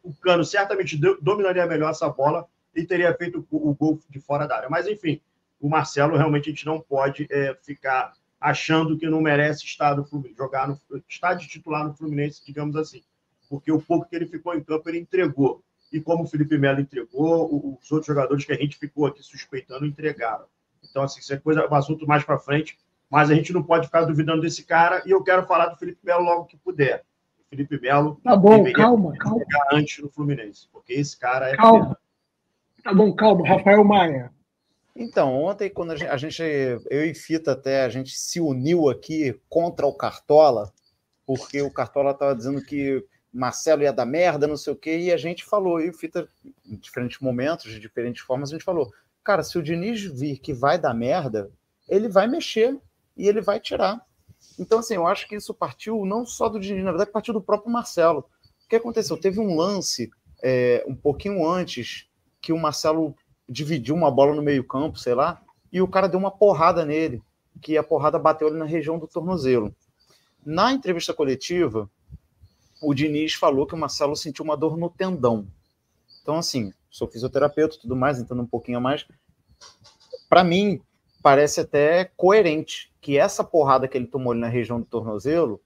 [0.02, 4.56] o Cano certamente dominaria melhor essa bola e teria feito o gol de fora da
[4.56, 4.70] área.
[4.70, 5.20] Mas, enfim,
[5.60, 10.06] o Marcelo realmente a gente não pode é, ficar achando que não merece estar no
[10.06, 13.04] Fluminense, jogar no estar de titular no Fluminense, digamos assim,
[13.50, 16.80] porque o pouco que ele ficou em campo ele entregou e como o Felipe Melo
[16.80, 20.45] entregou, os outros jogadores que a gente ficou aqui suspeitando entregaram.
[20.89, 22.78] Então assim, isso é coisa, um assunto mais para frente,
[23.10, 26.00] mas a gente não pode ficar duvidando desse cara e eu quero falar do Felipe
[26.04, 27.04] Melo logo que puder.
[27.39, 29.43] O Felipe Melo tá bom, calma, calma.
[29.71, 31.97] antes no Fluminense, porque esse cara é calma.
[32.84, 34.32] Tá bom, calma, Rafael Maia.
[35.00, 36.41] Então, ontem, quando a gente,
[36.89, 40.73] eu e Fita até, a gente se uniu aqui contra o Cartola,
[41.26, 45.12] porque o Cartola estava dizendo que Marcelo ia dar merda, não sei o quê, e
[45.12, 46.28] a gente falou, e o Fita,
[46.66, 48.92] em diferentes momentos, de diferentes formas, a gente falou,
[49.24, 51.52] cara, se o Diniz vir que vai dar merda,
[51.88, 52.78] ele vai mexer
[53.16, 54.02] e ele vai tirar.
[54.58, 57.42] Então, assim, eu acho que isso partiu não só do Diniz, na verdade, partiu do
[57.42, 58.26] próprio Marcelo.
[58.66, 59.18] O que aconteceu?
[59.18, 60.10] Teve um lance
[60.44, 62.08] é, um pouquinho antes
[62.42, 63.16] que o Marcelo
[63.48, 67.22] dividiu uma bola no meio-campo, sei lá, e o cara deu uma porrada nele,
[67.62, 69.74] que a porrada bateu ali na região do tornozelo.
[70.46, 71.90] Na entrevista coletiva,
[72.82, 75.48] o Diniz falou que o Marcelo sentiu uma dor no tendão.
[76.22, 79.06] Então, assim, sou fisioterapeuta tudo mais, entendo um pouquinho a mais.
[80.30, 80.82] Para mim,
[81.22, 85.62] parece até coerente que essa porrada que ele tomou ali na região do tornozelo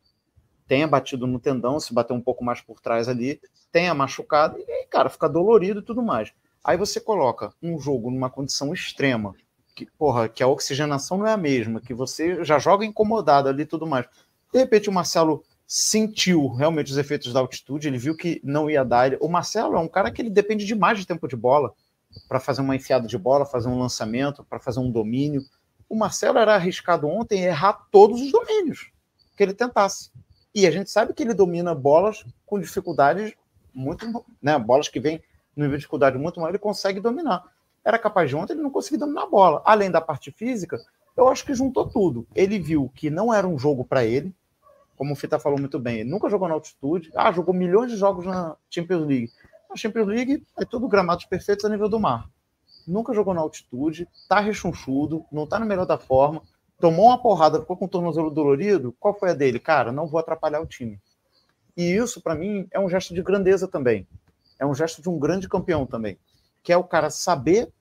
[0.67, 4.85] tenha batido no tendão, se bater um pouco mais por trás ali, tenha machucado, e
[4.85, 6.31] cara, fica dolorido e tudo mais.
[6.63, 9.35] Aí você coloca um jogo numa condição extrema,
[9.75, 13.63] que, porra, que a oxigenação não é a mesma, que você já joga incomodado ali
[13.63, 14.05] e tudo mais.
[14.53, 18.83] De repente o Marcelo sentiu realmente os efeitos da altitude, ele viu que não ia
[18.83, 19.13] dar.
[19.21, 21.73] O Marcelo é um cara que ele depende demais de tempo de bola
[22.27, 25.41] para fazer uma enfiada de bola, fazer um lançamento, para fazer um domínio.
[25.87, 28.91] O Marcelo era arriscado ontem errar todos os domínios
[29.37, 30.11] que ele tentasse.
[30.53, 33.33] E a gente sabe que ele domina bolas com dificuldades
[33.73, 35.23] muito, né, bolas que vêm
[35.55, 37.45] numa dificuldade muito maior, ele consegue dominar.
[37.85, 39.61] Era capaz de ontem ele não conseguir dominar a bola.
[39.63, 40.77] Além da parte física,
[41.15, 42.27] eu acho que juntou tudo.
[42.35, 44.35] Ele viu que não era um jogo para ele,
[45.01, 47.09] como o Fita falou muito bem, ele nunca jogou na altitude.
[47.15, 49.31] Ah, jogou milhões de jogos na Champions League.
[49.67, 52.29] A Champions League é tudo gramados perfeitos a nível do mar.
[52.87, 56.43] Nunca jogou na altitude, tá rechonchudo, não tá no melhor da forma,
[56.79, 58.95] tomou uma porrada, ficou com o tornozelo dolorido.
[58.99, 59.59] Qual foi a dele?
[59.59, 61.01] Cara, não vou atrapalhar o time.
[61.75, 64.07] E isso, para mim, é um gesto de grandeza também.
[64.59, 66.15] É um gesto de um grande campeão também.
[66.61, 67.73] Que é o cara saber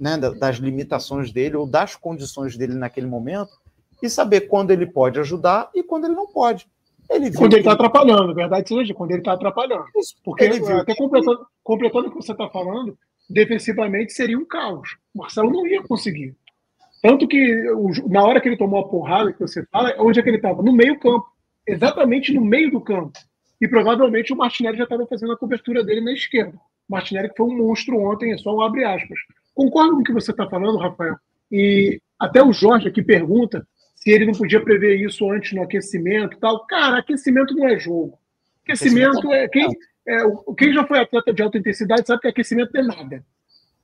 [0.00, 3.67] né, das limitações dele ou das condições dele naquele momento
[4.02, 6.66] e saber quando ele pode ajudar e quando ele não pode.
[7.10, 9.84] Ele quando ele está atrapalhando, verdade seja, quando ele está atrapalhando.
[10.22, 12.96] Porque ele viu até completando, completando o que você está falando,
[13.28, 14.96] defensivamente seria um caos.
[15.14, 16.36] O Marcelo não ia conseguir.
[17.02, 17.64] Tanto que
[18.08, 20.62] na hora que ele tomou a porrada que você fala, onde é que ele estava?
[20.62, 21.26] No meio campo.
[21.66, 23.12] Exatamente no meio do campo.
[23.60, 26.56] E provavelmente o Martinelli já estava fazendo a cobertura dele na esquerda.
[26.88, 29.18] O Martinelli que foi um monstro ontem, é só um abre aspas.
[29.54, 31.16] Concordo com o que você está falando, Rafael.
[31.50, 33.66] E até o Jorge aqui pergunta
[33.98, 36.64] se ele não podia prever isso antes no aquecimento e tal.
[36.66, 38.18] Cara, aquecimento não é jogo.
[38.62, 39.48] Aquecimento é.
[39.48, 39.68] Quem,
[40.06, 40.18] é,
[40.56, 43.24] quem já foi atleta de alta intensidade sabe que aquecimento não é nada.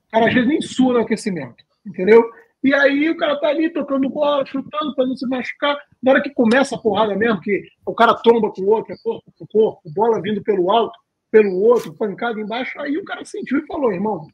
[0.08, 1.64] O cara às vezes nem sua no aquecimento.
[1.84, 2.24] Entendeu?
[2.62, 5.76] E aí o cara tá ali tocando bola, chutando para não se machucar.
[6.02, 8.96] Na hora que começa a porrada mesmo, que o cara tromba com o outro, é
[9.02, 10.98] corpo com corpo, bola vindo pelo alto,
[11.30, 14.26] pelo outro, pancada embaixo, aí o cara sentiu e falou, irmão,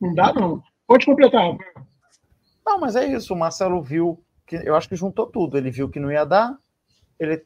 [0.00, 0.62] não dá não.
[0.88, 1.56] Pode completar.
[2.66, 3.32] Não, mas é isso.
[3.32, 5.58] O Marcelo viu que eu acho que juntou tudo.
[5.58, 6.56] Ele viu que não ia dar,
[7.20, 7.44] ele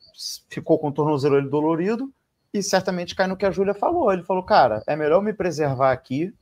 [0.48, 2.12] ficou com o tornozelo dolorido
[2.54, 4.12] e certamente cai no que a Júlia falou.
[4.12, 6.32] Ele falou, cara, é melhor me preservar aqui,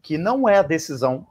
[0.00, 1.26] que não é a decisão.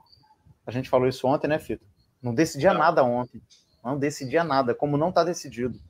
[0.66, 1.86] A gente falou isso ontem, né, Fito?
[2.22, 3.40] Não decidia nada ontem.
[3.82, 5.80] Não decidia nada, como não está decidido.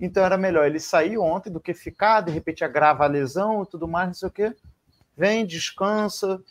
[0.00, 3.66] Então era melhor ele sair ontem do que ficar, de repente agrava a lesão e
[3.66, 4.56] tudo mais, não sei o quê.
[5.16, 6.42] Vem, descansa.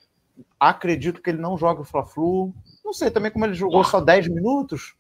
[0.57, 2.53] Acredito que ele não joga o Fla-Flu.
[2.85, 4.95] Não sei também como ele jogou só 10 minutos.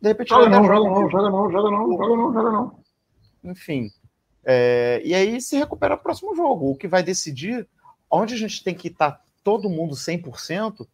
[0.00, 2.78] De repente joga não, joga não, joga não, joga não, joga não, joga não.
[3.44, 3.90] Enfim.
[4.44, 6.70] É, e aí se recupera o próximo jogo.
[6.70, 7.66] O que vai decidir
[8.10, 10.86] onde a gente tem que estar tá todo mundo 100%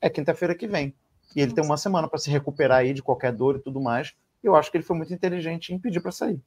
[0.00, 0.94] é quinta-feira que vem.
[1.34, 4.14] E ele tem uma semana para se recuperar aí de qualquer dor e tudo mais.
[4.42, 6.40] Eu acho que ele foi muito inteligente em pedir para sair.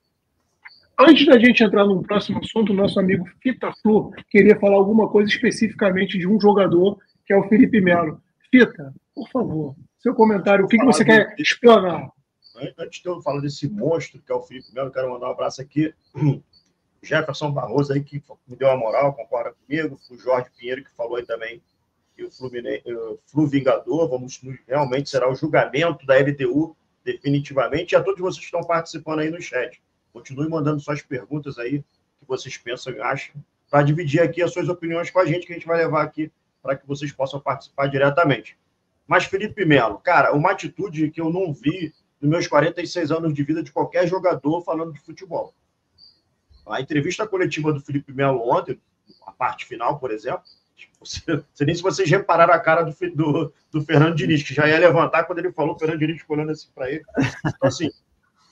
[0.98, 5.08] Antes da gente entrar no próximo assunto, o nosso amigo Fita Flu queria falar alguma
[5.08, 8.22] coisa especificamente de um jogador, que é o Felipe Melo.
[8.52, 12.10] Fita, por favor, seu comentário, o que, que você quer explanar?
[12.78, 15.62] Antes de eu falar desse monstro que é o Felipe Melo, quero mandar um abraço
[15.62, 15.94] aqui.
[17.02, 20.00] Jefferson Barroso aí, que me deu a moral, concorda comigo.
[20.10, 21.62] O Jorge Pinheiro, que falou aí também
[22.16, 27.94] que o Fluminense, o Flu Vingador, vamos realmente será o julgamento da LDU, definitivamente.
[27.94, 29.82] E a todos vocês que estão participando aí no chat.
[30.12, 33.36] Continue mandando suas perguntas aí, que vocês pensam e acham,
[33.70, 36.30] para dividir aqui as suas opiniões com a gente, que a gente vai levar aqui
[36.62, 38.58] para que vocês possam participar diretamente.
[39.10, 41.92] Mas Felipe Melo, cara, uma atitude que eu não vi
[42.22, 45.52] nos meus 46 anos de vida de qualquer jogador falando de futebol.
[46.68, 48.80] A entrevista coletiva do Felipe Melo ontem,
[49.26, 50.44] a parte final, por exemplo,
[51.00, 54.68] não sei nem se vocês repararam a cara do, do, do, Fernando Diniz, que já
[54.68, 57.04] ia levantar quando ele falou, o Fernando Diniz olhando assim para ele.
[57.48, 57.90] Então, assim,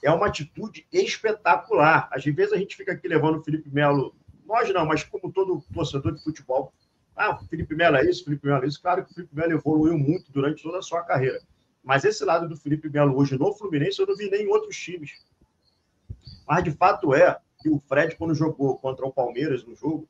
[0.03, 2.09] é uma atitude espetacular.
[2.11, 5.63] Às vezes a gente fica aqui levando o Felipe Melo, nós não, mas como todo
[5.71, 6.73] torcedor de futebol,
[7.17, 8.81] ah, o Felipe Melo é isso, Felipe Melo é isso.
[8.81, 11.41] Claro que o Felipe Melo evoluiu muito durante toda a sua carreira.
[11.83, 14.77] Mas esse lado do Felipe Melo hoje no Fluminense eu não vi nem em outros
[14.77, 15.13] times.
[16.47, 20.07] Mas de fato é que o Fred, quando jogou contra o Palmeiras no jogo,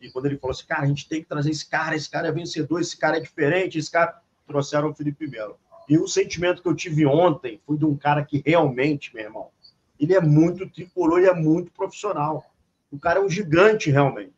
[0.00, 2.28] e quando ele falou assim, cara, a gente tem que trazer esse cara, esse cara
[2.28, 4.20] é vencedor, esse cara é diferente, esse cara.
[4.46, 5.58] Trouxeram o Felipe Melo.
[5.88, 9.50] E o sentimento que eu tive ontem foi de um cara que realmente, meu irmão,
[9.98, 12.44] ele é muito tricolor, ele é muito profissional.
[12.90, 14.35] O cara é um gigante, realmente.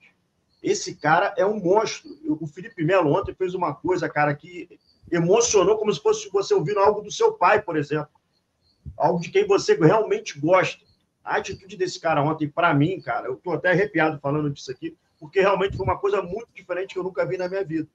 [0.63, 2.11] Esse cara é um monstro.
[2.41, 4.69] O Felipe Melo ontem fez uma coisa, cara, que
[5.11, 8.11] emocionou como se fosse você ouvindo algo do seu pai, por exemplo.
[8.97, 10.85] Algo de quem você realmente gosta.
[11.25, 14.97] A atitude desse cara ontem, para mim, cara, eu tô até arrepiado falando disso aqui,
[15.21, 17.89] porque realmente foi uma coisa muito diferente que eu nunca vi na minha vida.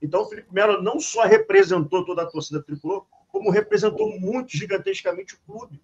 [0.00, 5.34] Então, o Felipe Melo não só representou toda a torcida tricolor, como representou muito gigantescamente
[5.34, 5.80] o clube.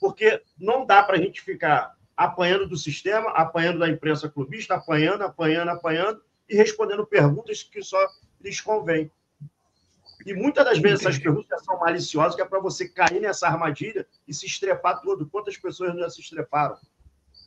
[0.00, 5.22] Porque não dá para a gente ficar apanhando do sistema, apanhando da imprensa clubista, apanhando,
[5.22, 7.98] apanhando, apanhando e respondendo perguntas que só
[8.40, 9.10] lhes convém.
[10.24, 14.06] E muitas das vezes essas perguntas são maliciosas, que é para você cair nessa armadilha
[14.26, 15.26] e se estrepar todo.
[15.26, 16.78] Quantas pessoas já se estreparam?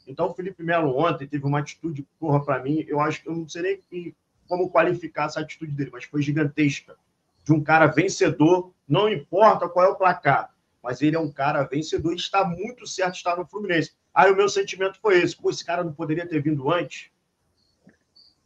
[0.06, 3.36] Então, o Felipe Melo ontem teve uma atitude, porra, para mim, eu acho que eu
[3.36, 4.16] não sei nem
[4.48, 6.96] como qualificar essa atitude dele, mas foi gigantesca.
[7.44, 11.64] De um cara vencedor, não importa qual é o placar, mas ele é um cara
[11.64, 13.94] vencedor e está muito certo de estar no Fluminense.
[14.18, 17.12] Aí o meu sentimento foi esse: pô, esse cara não poderia ter vindo antes?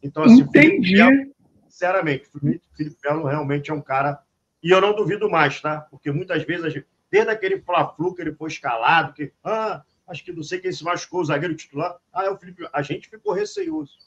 [0.04, 0.98] Então, assim, Entendi.
[0.98, 1.34] Melo,
[1.70, 2.40] sinceramente, o
[2.76, 4.22] Felipe Melo realmente é um cara.
[4.62, 5.80] E eu não duvido mais, tá?
[5.90, 10.44] Porque muitas vezes, desde aquele Fla-Flu que ele foi escalado, que, ah, acho que não
[10.44, 12.68] sei quem se machucou, o zagueiro titular, ah, é o Felipe.
[12.74, 13.98] A gente ficou receoso.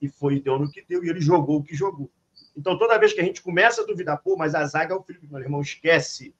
[0.00, 2.08] E foi, deu no que deu, e ele jogou o que jogou.
[2.56, 5.02] Então, toda vez que a gente começa a duvidar, pô, mas a zaga é o
[5.02, 6.32] Felipe, meu irmão, esquece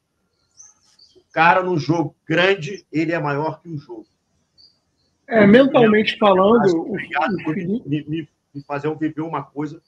[1.33, 4.07] cara no jogo grande, ele é maior que o jogo.
[5.33, 9.81] É, mentalmente falando, obrigado por me, me, me fazer viver uma coisa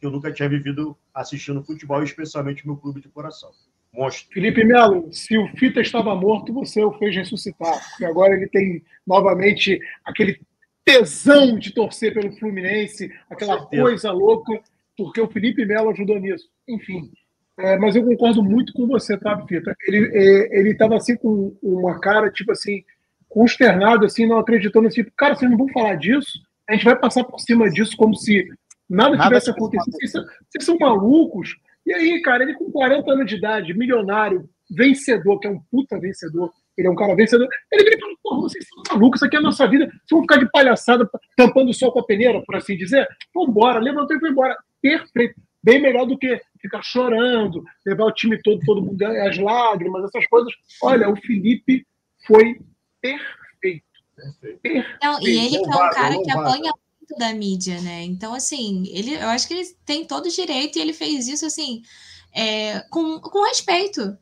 [0.00, 3.50] que eu nunca tinha vivido assistindo futebol, especialmente meu clube de coração.
[3.92, 4.32] Monstro.
[4.32, 8.82] Felipe Melo, se o Fita estava morto, você o fez ressuscitar, porque agora ele tem
[9.06, 10.40] novamente aquele
[10.82, 14.60] tesão de torcer pelo Fluminense, aquela coisa louca,
[14.96, 16.48] porque o Felipe Melo ajudou nisso.
[16.66, 17.10] Enfim,
[17.58, 19.74] é, mas eu concordo muito com você, tá, Fita?
[19.86, 22.84] Ele é, ele estava assim com uma cara, tipo assim,
[23.36, 26.40] consternado, assim, não acreditando, assim, cara, vocês não vão falar disso?
[26.66, 28.48] A gente vai passar por cima disso como se
[28.88, 29.92] nada, nada tivesse acontecido.
[29.92, 30.12] Vocês,
[30.48, 31.54] vocês são malucos?
[31.84, 36.00] E aí, cara, ele com 40 anos de idade, milionário, vencedor, que é um puta
[36.00, 37.46] vencedor, ele é um cara vencedor.
[37.70, 39.84] Ele vira e fala: Porra, vocês são malucos, isso aqui é a nossa vida.
[39.84, 43.06] Vocês vão ficar de palhaçada, tampando o sol com a peneira, por assim dizer?
[43.34, 44.56] Vambora, levantou e foi embora.
[44.80, 45.34] Perfeito.
[45.62, 50.26] Bem melhor do que ficar chorando, levar o time todo, todo mundo as lágrimas, essas
[50.26, 50.50] coisas.
[50.82, 51.86] Olha, o Felipe
[52.26, 52.56] foi
[53.60, 53.84] perfeito.
[54.14, 54.88] perfeito.
[55.02, 58.02] Não, e ele que é um cara que apanha muito da mídia, né?
[58.04, 61.46] Então, assim, ele, eu acho que ele tem todo o direito e ele fez isso,
[61.46, 61.82] assim,
[62.32, 64.16] é, com, com respeito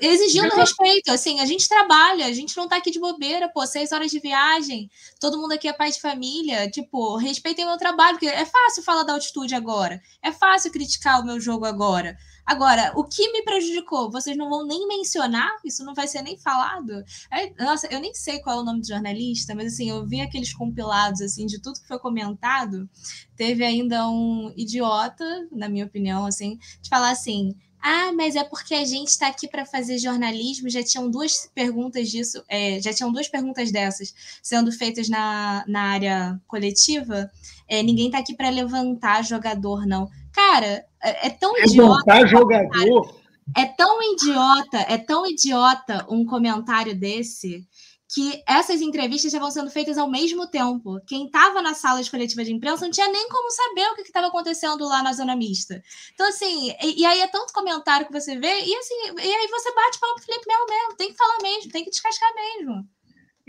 [0.00, 1.10] exigindo respeito.
[1.10, 4.20] Assim, a gente trabalha, a gente não tá aqui de bobeira, pô, seis horas de
[4.20, 6.70] viagem, todo mundo aqui é pai de família.
[6.70, 11.20] Tipo, respeitem o meu trabalho, porque é fácil falar da altitude agora, é fácil criticar
[11.20, 12.16] o meu jogo agora.
[12.48, 14.10] Agora, o que me prejudicou?
[14.10, 15.50] Vocês não vão nem mencionar?
[15.62, 17.04] Isso não vai ser nem falado?
[17.30, 20.22] É, nossa, eu nem sei qual é o nome do jornalista, mas assim, eu vi
[20.22, 22.88] aqueles compilados assim de tudo que foi comentado.
[23.36, 28.74] Teve ainda um idiota, na minha opinião, assim, de falar assim: ah, mas é porque
[28.74, 30.70] a gente está aqui para fazer jornalismo.
[30.70, 35.82] Já tinham duas perguntas disso, é, já tinham duas perguntas dessas sendo feitas na, na
[35.82, 37.30] área coletiva.
[37.68, 40.08] É, ninguém está aqui para levantar jogador, não.
[40.38, 42.26] Cara, é, é tão levantar idiota.
[42.28, 43.20] jogador.
[43.56, 47.66] É tão idiota, é tão idiota um comentário desse
[48.14, 51.00] que essas entrevistas já vão sendo feitas ao mesmo tempo.
[51.08, 54.02] Quem estava na sala de coletiva de imprensa não tinha nem como saber o que
[54.02, 55.82] estava acontecendo lá na zona mista.
[56.14, 59.48] Então, assim, e, e, aí é tanto comentário que você vê, e assim, e aí
[59.48, 62.88] você bate para o Felipe Melo mesmo, tem que falar mesmo, tem que descascar mesmo.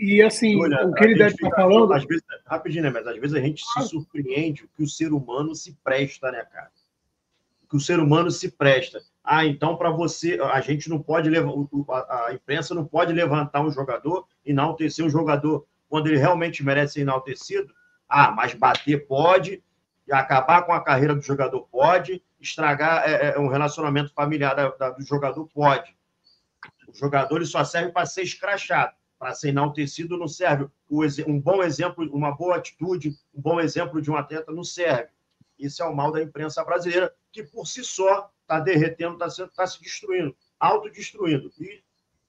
[0.00, 1.92] E assim, Olha, o que ele deve estar falando.
[1.92, 2.90] Às vezes, rapidinho, né?
[2.90, 6.70] Mas às vezes a gente se surpreende que o ser humano se presta, né, cara?
[7.70, 9.00] Que o ser humano se presta.
[9.22, 11.52] Ah, então para você, a gente não pode levar,
[12.26, 17.00] a imprensa não pode levantar um jogador, enaltecer um jogador quando ele realmente merece ser
[17.02, 17.72] enaltecido.
[18.08, 19.62] Ah, mas bater pode,
[20.10, 24.90] acabar com a carreira do jogador pode, estragar é, é, um relacionamento familiar da, da,
[24.90, 25.94] do jogador pode.
[26.88, 30.66] O jogador ele só serve para ser escrachado, para ser enaltecido não serve.
[31.26, 35.10] Um bom exemplo, uma boa atitude, um bom exemplo de um atleta não serve.
[35.58, 39.66] Isso é o mal da imprensa brasileira, que por si só está derretendo, está tá
[39.66, 41.50] se destruindo, autodestruindo.
[41.60, 41.82] E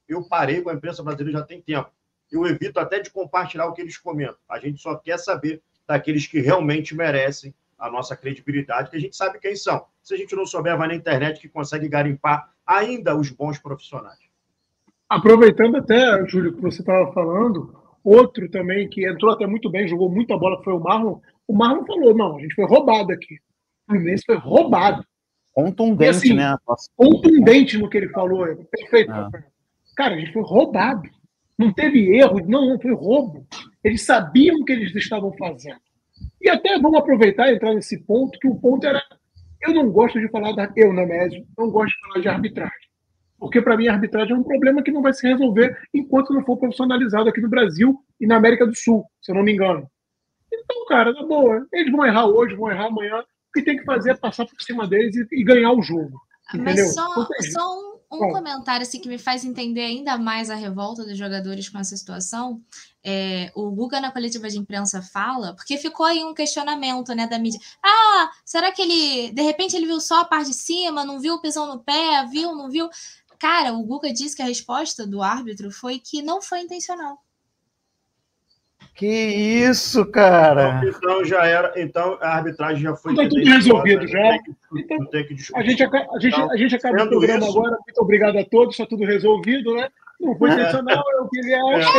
[0.08, 1.90] eu parei com a imprensa brasileira já tem tempo.
[2.32, 4.38] Eu evito até de compartilhar o que eles comentam.
[4.48, 9.16] A gente só quer saber daqueles que realmente merecem a nossa credibilidade, que a gente
[9.16, 9.86] sabe quem são.
[10.04, 14.20] Se a gente não souber, vai na internet que consegue garimpar ainda os bons profissionais.
[15.10, 20.10] Aproveitando até, Júlio, que você estava falando, outro também que entrou até muito bem, jogou
[20.10, 21.20] muita bola, foi o Marlon.
[21.48, 23.40] O Marlon falou: não, a gente foi roubado aqui.
[23.92, 25.06] Fluminense foi roubado.
[25.54, 26.56] Contundente, assim, né?
[26.96, 28.46] Contundente no que ele falou.
[28.72, 29.12] Perfeito.
[29.12, 29.44] É.
[29.96, 31.10] Cara, a gente foi roubado.
[31.58, 33.46] Não teve erro, não, não foi roubo.
[33.84, 35.80] Eles sabiam o que eles estavam fazendo.
[36.42, 39.02] E até vamos aproveitar e entrar nesse ponto, que o ponto era.
[39.62, 40.72] Eu não gosto de falar da.
[40.76, 42.90] Eu, Nemésio, não gosto de falar de arbitragem.
[43.38, 46.46] Porque, para mim, a arbitragem é um problema que não vai se resolver enquanto não
[46.46, 49.88] for profissionalizado aqui no Brasil e na América do Sul, se eu não me engano.
[50.54, 53.84] Então, cara, na boa, eles vão errar hoje, vão errar amanhã, o que tem que
[53.84, 56.20] fazer é passar por cima deles e, e ganhar o jogo.
[56.54, 56.86] Entendeu?
[56.86, 57.08] Mas só,
[57.52, 61.68] só um, um comentário assim, que me faz entender ainda mais a revolta dos jogadores
[61.68, 62.62] com essa situação.
[63.04, 67.38] É, o Guga na coletiva de imprensa fala, porque ficou aí um questionamento né, da
[67.38, 67.60] mídia.
[67.84, 71.36] Ah, será que ele, de repente, ele viu só a parte de cima, não viu
[71.36, 72.90] o pisão no pé, viu, não viu?
[73.38, 77.18] Cara, o Guga disse que a resposta do árbitro foi que não foi intencional.
[78.94, 80.82] Que isso, cara!
[80.86, 81.74] Então já era.
[81.76, 83.14] Então a arbitragem já foi.
[83.14, 84.38] Está tudo resolvido já.
[84.76, 85.08] Então,
[85.56, 87.78] a gente, a gente, a gente acaba o programa isso, agora.
[87.86, 89.90] Muito obrigado a todos, está tudo resolvido, né?
[90.20, 91.90] Não foi intencional, é o que ele acha.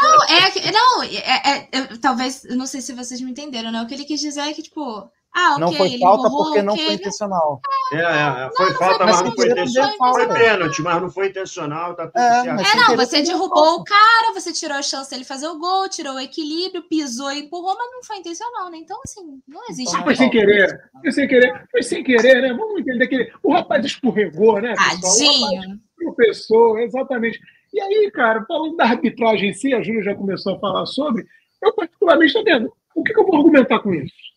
[0.00, 3.82] Não, é, não é, é, é, talvez, não sei se vocês me entenderam, né?
[3.82, 6.94] O que ele quis dizer é que, tipo, ah, não foi falta porque não foi
[6.94, 7.60] intencional.
[7.92, 8.50] É, é, é.
[8.54, 10.14] foi não, falta, mas não foi intencional.
[10.14, 12.60] Foi pênalti, mas não foi intencional, tá tudo é, certo.
[12.60, 16.16] É, não, você derrubou o cara, você tirou a chance dele fazer o gol, tirou
[16.16, 18.76] o equilíbrio, pisou e empurrou, mas não foi intencional, né?
[18.76, 19.96] Então, assim, não existe.
[19.96, 22.52] Ah, foi sem querer, foi sem querer, foi sem querer, né?
[22.52, 24.74] Vamos entender que o rapaz escorregou, né?
[24.74, 25.80] Tadinho.
[25.96, 27.40] Professor, exatamente.
[27.72, 31.24] E aí, cara, falando da arbitragem em si, a Júlia já começou a falar sobre,
[31.62, 34.31] eu particularmente estou vendo, o que, que eu vou argumentar com isso?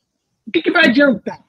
[0.48, 1.43] O que, que vai adiantar?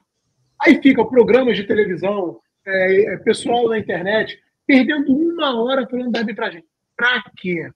[0.61, 6.21] Aí fica programas de televisão, é, é, pessoal na internet, perdendo uma hora falando da
[6.21, 6.65] arbitragem.
[6.97, 7.71] Pra quê?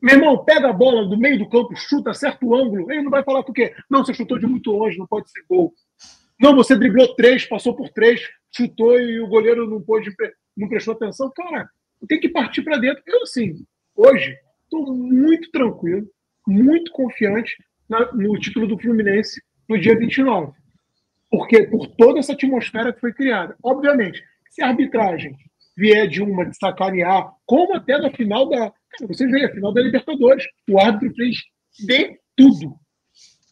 [0.00, 2.90] Meu irmão, pega a bola do meio do campo, chuta, acerta o ângulo.
[2.90, 3.74] Ele não vai falar por quê?
[3.88, 5.72] Não, você chutou de muito longe, não pode ser gol.
[6.40, 8.20] Não, você driblou três, passou por três,
[8.54, 10.12] chutou e o goleiro não pôde,
[10.56, 11.30] não prestou atenção.
[11.34, 11.70] Cara,
[12.08, 13.02] tem que partir para dentro.
[13.06, 13.64] Eu, assim,
[13.94, 16.06] hoje, estou muito tranquilo,
[16.46, 17.56] muito confiante
[17.88, 19.40] na, no título do Fluminense
[19.72, 20.52] no dia 29.
[21.30, 23.56] Porque por toda essa atmosfera que foi criada.
[23.62, 25.34] Obviamente, se a arbitragem
[25.76, 28.70] vier de uma de sacanear, como até na final da.
[28.90, 30.44] Cara, vocês veem, a final da Libertadores.
[30.70, 31.36] O árbitro fez
[31.86, 32.76] de tudo.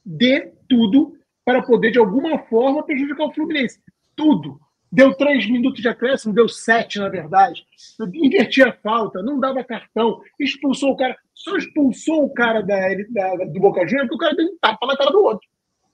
[0.05, 1.15] De tudo
[1.45, 3.81] para poder, de alguma forma, prejudicar o Fluminense.
[4.15, 4.61] Tudo.
[4.93, 7.65] Deu três minutos de acréscimo, deu sete, na verdade.
[8.13, 11.17] Invertia a falta, não dava cartão, expulsou o cara.
[11.33, 12.77] Só expulsou o cara da,
[13.09, 15.49] da do Boca Juniors porque o cara deu um tapa na cara do outro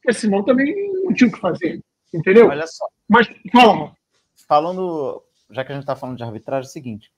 [0.06, 1.82] porque senão também não tinha o que fazer.
[2.14, 2.46] Entendeu?
[2.46, 2.86] Olha só.
[3.08, 3.92] Mas fala.
[4.48, 7.12] Falando, já que a gente está falando de arbitragem, é o seguinte: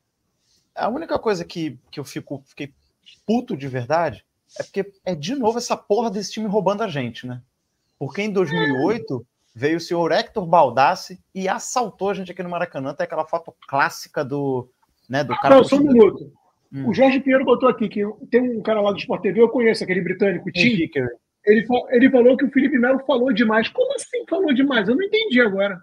[0.74, 2.72] a única coisa que, que eu fico, fiquei
[3.26, 4.24] puto de verdade
[4.58, 7.42] é porque é de novo essa porra desse time roubando a gente, né?
[7.98, 12.94] Porque em 2008 veio o senhor Hector Baldassi e assaltou a gente aqui no Maracanã.
[12.94, 14.70] Tem aquela foto clássica do,
[15.08, 15.56] né, do cara.
[15.56, 16.32] Não, só um minuto.
[16.72, 16.88] Hum.
[16.88, 19.84] O Jorge Pinheiro botou aqui que tem um cara lá do Sport TV, eu conheço
[19.84, 20.88] aquele britânico, Tim.
[21.48, 23.68] Ele, ele falou que o Felipe Melo falou demais.
[23.68, 24.88] Como assim falou demais?
[24.88, 25.80] Eu não entendi agora.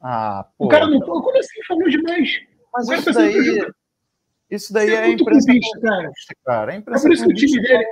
[0.00, 0.66] Ah, pô.
[0.66, 1.22] O cara não falou.
[1.22, 2.40] Como assim falou demais?
[2.72, 3.66] Mas isso tá daí,
[4.50, 5.52] isso daí é, é imprensa
[5.82, 6.10] cara.
[6.44, 6.74] cara.
[6.74, 7.86] É, é por isso que o time dele.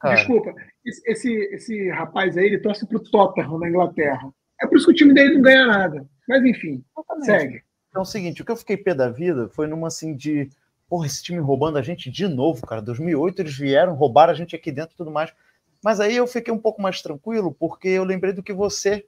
[0.00, 0.14] Cara.
[0.14, 0.54] Desculpa,
[0.84, 4.32] esse, esse rapaz aí, ele torce pro Tottenham na Inglaterra.
[4.60, 6.06] É por isso que o time dele não ganha nada.
[6.28, 7.26] Mas enfim, Exatamente.
[7.26, 7.62] segue.
[7.88, 10.48] Então é o seguinte, o que eu fiquei pé da vida foi numa assim de,
[10.88, 12.80] porra, esse time roubando a gente de novo, cara.
[12.80, 15.32] 2008 eles vieram, roubaram a gente aqui dentro e tudo mais.
[15.82, 19.06] Mas aí eu fiquei um pouco mais tranquilo, porque eu lembrei do que você,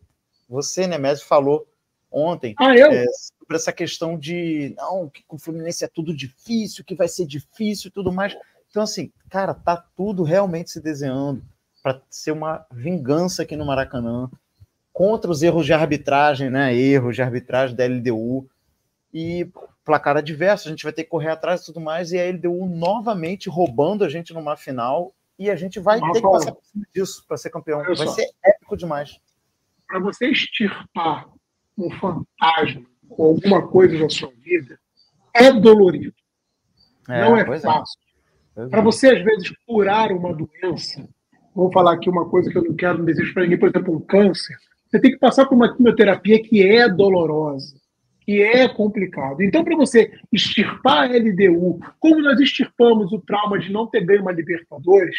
[0.48, 1.66] você, Nemésio, falou
[2.10, 2.90] ontem ah, eu?
[2.90, 3.06] É,
[3.38, 7.26] sobre essa questão de não, que com o Fluminense é tudo difícil, que vai ser
[7.26, 8.36] difícil e tudo mais.
[8.70, 11.42] Então, assim, cara, tá tudo realmente se desenhando
[11.82, 14.30] para ser uma vingança aqui no Maracanã
[14.92, 16.74] contra os erros de arbitragem, né?
[16.74, 18.48] Erros de arbitragem da LDU.
[19.12, 19.48] E
[19.84, 22.66] placar adverso, a gente vai ter que correr atrás e tudo mais, e a LDU
[22.66, 26.86] novamente roubando a gente numa final e a gente vai ter que passar por cima
[26.94, 27.82] disso para ser campeão.
[27.82, 28.08] Vai só.
[28.08, 29.18] ser épico demais.
[29.86, 31.26] Para você extirpar
[31.78, 34.78] um fantasma ou alguma coisa da sua vida,
[35.34, 36.14] é dolorido.
[37.08, 37.58] É, não é, é.
[37.58, 37.98] fácil.
[38.54, 38.66] É.
[38.66, 41.08] Para você, às vezes, curar uma doença,
[41.54, 43.96] vou falar aqui uma coisa que eu não quero, não desejo para ninguém, por exemplo,
[43.96, 44.54] um câncer,
[44.90, 47.74] você tem que passar por uma quimioterapia que é dolorosa,
[48.20, 49.42] que é complicado.
[49.42, 54.22] Então, para você extirpar a LDU, como nós extirpamos o trauma de não ter ganho
[54.22, 55.16] uma Libertadores,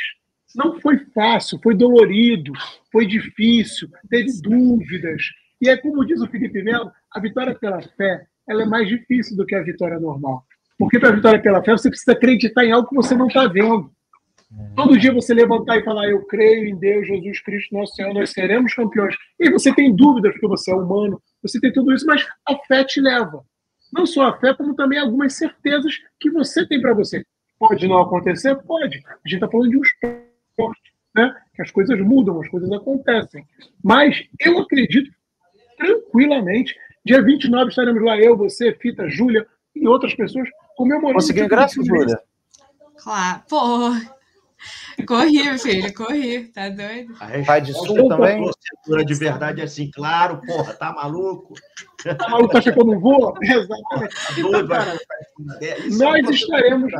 [0.55, 2.51] não foi fácil, foi dolorido,
[2.91, 5.23] foi difícil, teve dúvidas.
[5.61, 9.37] E é como diz o Felipe Melo, a vitória pela fé ela é mais difícil
[9.37, 10.43] do que a vitória normal.
[10.77, 13.47] Porque para a vitória pela fé você precisa acreditar em algo que você não está
[13.47, 13.91] vendo.
[14.75, 18.31] Todo dia você levantar e falar, eu creio em Deus, Jesus Cristo, nosso Senhor, nós
[18.31, 19.15] seremos campeões.
[19.39, 22.83] E você tem dúvidas, porque você é humano, você tem tudo isso, mas a fé
[22.83, 23.43] te leva.
[23.91, 27.25] Não só a fé, como também algumas certezas que você tem para você.
[27.59, 28.55] Pode não acontecer?
[28.63, 28.97] Pode.
[29.05, 31.35] A gente está falando de um esporte, né?
[31.53, 33.45] Que as coisas mudam, as coisas acontecem.
[33.83, 35.11] Mas eu acredito
[35.77, 36.75] tranquilamente.
[37.05, 41.15] Dia 29 estaremos lá, eu, você, Fita, Júlia e outras pessoas comemorando.
[41.15, 42.19] Conseguiu ingresso, Júlia?
[42.97, 43.41] Claro.
[43.49, 43.89] Pô,
[45.05, 47.13] Corri, filho, corri, tá doido?
[47.45, 48.43] Pai de sul também?
[48.43, 51.53] Torcedora de verdade é assim, claro, porra, tá maluco?
[52.03, 53.33] Tá maluco, acha que eu não vou?
[53.41, 54.15] Exatamente.
[54.37, 54.99] Então, cara,
[55.97, 56.91] nós, estaremos,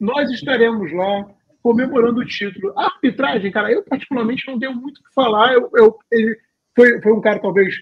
[0.00, 1.26] nós estaremos lá
[1.62, 2.72] comemorando o título.
[2.76, 5.52] A arbitragem, cara, eu particularmente não deu muito o que falar.
[5.52, 6.38] Eu, eu, ele
[6.74, 7.74] foi, foi um cara, talvez,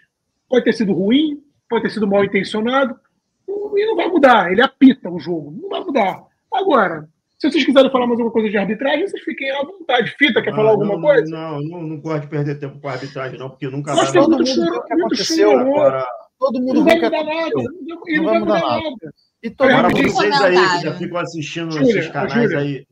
[0.48, 2.98] pode ter sido ruim, pode ter sido mal intencionado,
[3.48, 4.50] e não vai mudar.
[4.50, 6.24] Ele apita o jogo, não vai mudar.
[6.52, 7.08] Agora,
[7.38, 10.14] Se vocês quiserem falar mais alguma coisa de arbitragem, vocês fiquem à vontade.
[10.18, 11.30] Fita, quer falar alguma não, coisa?
[11.30, 14.22] Não, não, não gosto de perder tempo com a arbitragem, não, porque nunca Mas vai
[14.22, 16.06] todo muito mundo que aconteceu agora.
[16.38, 17.46] Todo mundo Não vai mudar nada.
[17.48, 18.22] aconteceu.
[18.22, 19.14] Não, vai mudar nada.
[19.42, 20.12] E Rapidinho.
[20.12, 22.58] vocês aí que já ficam assistindo Júlia, esses canais Júlia.
[22.58, 22.86] aí.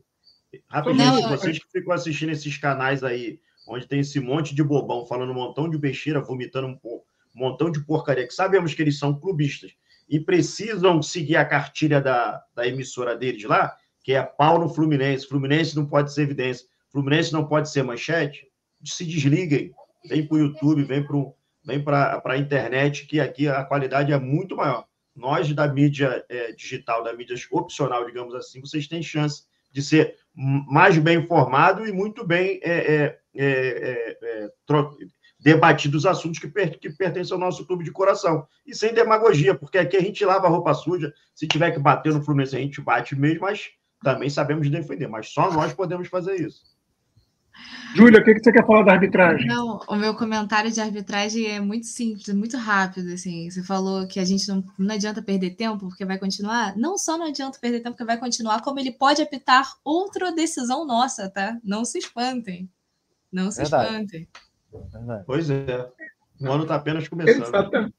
[0.69, 5.05] Rapidinho, Não, vocês que ficam assistindo esses canais aí, onde tem esse monte de bobão
[5.05, 7.01] falando um montão de besteira, vomitando um, um
[7.33, 9.71] montão de porcaria, que sabemos que eles são clubistas
[10.07, 13.75] e precisam seguir a cartilha da, da emissora deles lá,
[14.05, 15.27] que é pau no Fluminense.
[15.27, 16.67] Fluminense não pode ser evidência.
[16.91, 18.45] Fluminense não pode ser manchete.
[18.83, 19.73] Se desliguem.
[20.07, 24.55] Vem para o YouTube, vem para vem a internet, que aqui a qualidade é muito
[24.55, 24.85] maior.
[25.15, 30.15] Nós, da mídia eh, digital, da mídia opcional, digamos assim, vocês têm chance de ser
[30.35, 34.95] mais bem informado e muito bem eh, eh, eh, eh, tro-
[35.39, 38.45] debatido os assuntos que, per- que pertencem ao nosso clube de coração.
[38.67, 41.11] E sem demagogia, porque aqui a gente lava a roupa suja.
[41.33, 43.69] Se tiver que bater no Fluminense, a gente bate mesmo, mas
[44.03, 45.07] também sabemos defender.
[45.07, 46.75] Mas só nós podemos fazer isso.
[47.95, 49.47] Júlia, o que, que você quer falar da arbitragem?
[49.47, 53.49] Não, o meu comentário de arbitragem é muito simples, muito rápido, assim.
[53.49, 56.75] Você falou que a gente não, não adianta perder tempo porque vai continuar.
[56.75, 60.85] Não só não adianta perder tempo porque vai continuar, como ele pode apitar outra decisão
[60.85, 61.57] nossa, tá?
[61.63, 62.69] Não se espantem.
[63.31, 63.85] Não se Verdade.
[63.85, 64.27] espantem.
[64.91, 65.23] Verdade.
[65.25, 65.89] Pois é.
[66.41, 67.43] O ano está apenas começando.
[67.43, 67.95] Exatamente.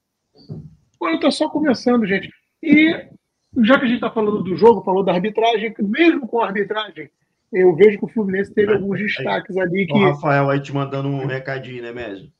[1.00, 2.30] O ano está só começando, gente.
[2.62, 3.08] E
[3.64, 7.10] já que a gente está falando do jogo, falou da arbitragem, mesmo com a arbitragem,
[7.52, 11.08] eu vejo que o Fluminense teve alguns destaques ali que O Rafael aí te mandando
[11.08, 12.30] um recadinho, né, Médio?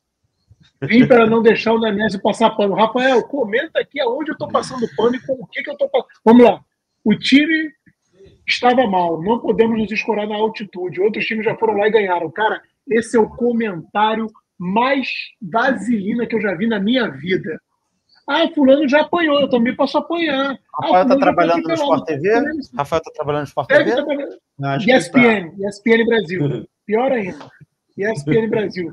[0.83, 2.75] vim para não deixar o Nemésio passar pano.
[2.75, 5.89] Rafael, comenta aqui aonde eu estou passando pano e com o que, que eu estou
[5.89, 6.11] passando.
[6.25, 6.61] Vamos lá.
[7.05, 7.71] O time
[8.47, 11.01] estava mal, não podemos nos escorar na altitude.
[11.01, 12.31] Outros times já foram lá e ganharam.
[12.31, 14.27] Cara, esse é o comentário
[14.59, 15.09] mais
[15.41, 17.61] vaselina que eu já vi na minha vida.
[18.29, 20.59] Ah, fulano já apanhou, eu também posso apanhar.
[20.75, 22.05] Ah, Rafael tá fulano já trabalhando no Sport.
[22.07, 22.31] TV?
[22.77, 23.91] Rafael tá trabalhando no Sport TV?
[24.63, 24.97] Acho que tá.
[24.99, 26.67] ESPN, ESPN Brasil.
[26.85, 27.51] Pior ainda.
[27.97, 28.93] ESPN Brasil.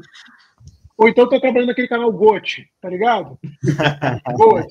[0.98, 3.40] Ou então tá trabalhando naquele canal GOT, tá ligado?
[4.38, 4.68] GOT.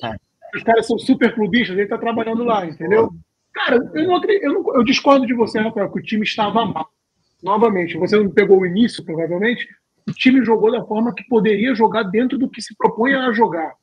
[0.55, 3.11] Os caras são super clubistas, ele tá trabalhando lá, entendeu?
[3.53, 6.65] Cara, eu, não, acredito- eu, não- eu discordo de você, Rafael, que o time estava
[6.65, 6.87] mal.
[7.43, 9.67] Novamente, você não pegou o início, provavelmente.
[10.07, 13.73] O time jogou da forma que poderia jogar dentro do que se propõe a jogar.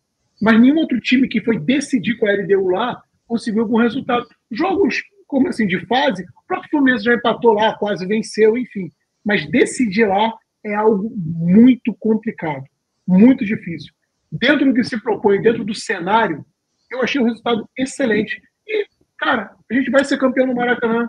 [0.40, 4.26] Mas nenhum outro time que foi decidir com a LDU lá conseguiu algum resultado.
[4.50, 8.90] Jogos, como assim, de fase, o próprio Fluminense já empatou lá, quase venceu, enfim.
[9.24, 10.32] Mas decidir lá
[10.64, 12.64] é algo muito complicado,
[13.06, 13.92] muito difícil.
[14.32, 16.44] Dentro do que se propõe, dentro do cenário,
[16.90, 18.40] eu achei o resultado excelente.
[18.66, 18.86] E,
[19.18, 21.08] cara, a gente vai ser campeão no Maracanã.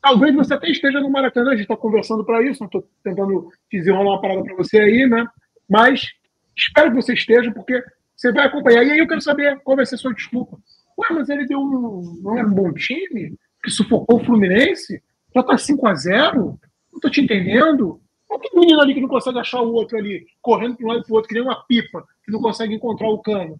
[0.00, 3.50] Talvez você até esteja no Maracanã, a gente está conversando para isso, não estou tentando
[3.70, 5.26] desenrolar uma parada para você aí, né?
[5.68, 6.08] Mas
[6.56, 7.82] espero que você esteja, porque
[8.20, 8.84] você vai acompanhar.
[8.84, 10.58] E aí eu quero saber qual vai ser a sua desculpa.
[10.98, 13.34] Ué, mas ele deu um, não um bom time?
[13.62, 15.02] Que sufocou o Fluminense?
[15.34, 16.60] Já tá 5 a 0
[16.92, 17.98] Não tô te entendendo.
[18.28, 21.00] Olha que menino ali que não consegue achar o outro ali, correndo para um lado
[21.00, 23.58] e para o outro, que nem uma pipa, que não consegue encontrar o cano.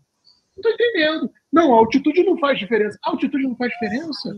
[0.55, 1.31] Não tô entendendo.
[1.51, 2.99] Não, a altitude não faz diferença.
[3.03, 4.37] A altitude não faz diferença.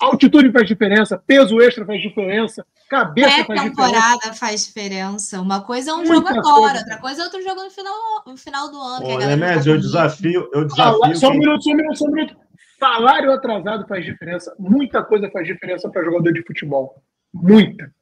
[0.00, 3.74] Altitude faz diferença, peso extra faz diferença, cabeça faz diferença.
[3.74, 5.40] Pré-temporada faz diferença.
[5.40, 6.78] Uma coisa é um Muita jogo agora, coisa.
[6.78, 7.94] outra coisa é outro jogo no final,
[8.26, 9.04] no final do ano.
[9.04, 11.16] que a Ô, galera Nemésio, tá eu desafio, eu desafio.
[11.16, 12.36] só um minuto, só um minuto, só um minuto.
[12.78, 14.54] Salário atrasado faz diferença.
[14.58, 17.02] Muita coisa faz diferença para jogador de futebol.
[17.32, 17.92] Muita.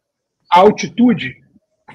[0.53, 1.34] A altitude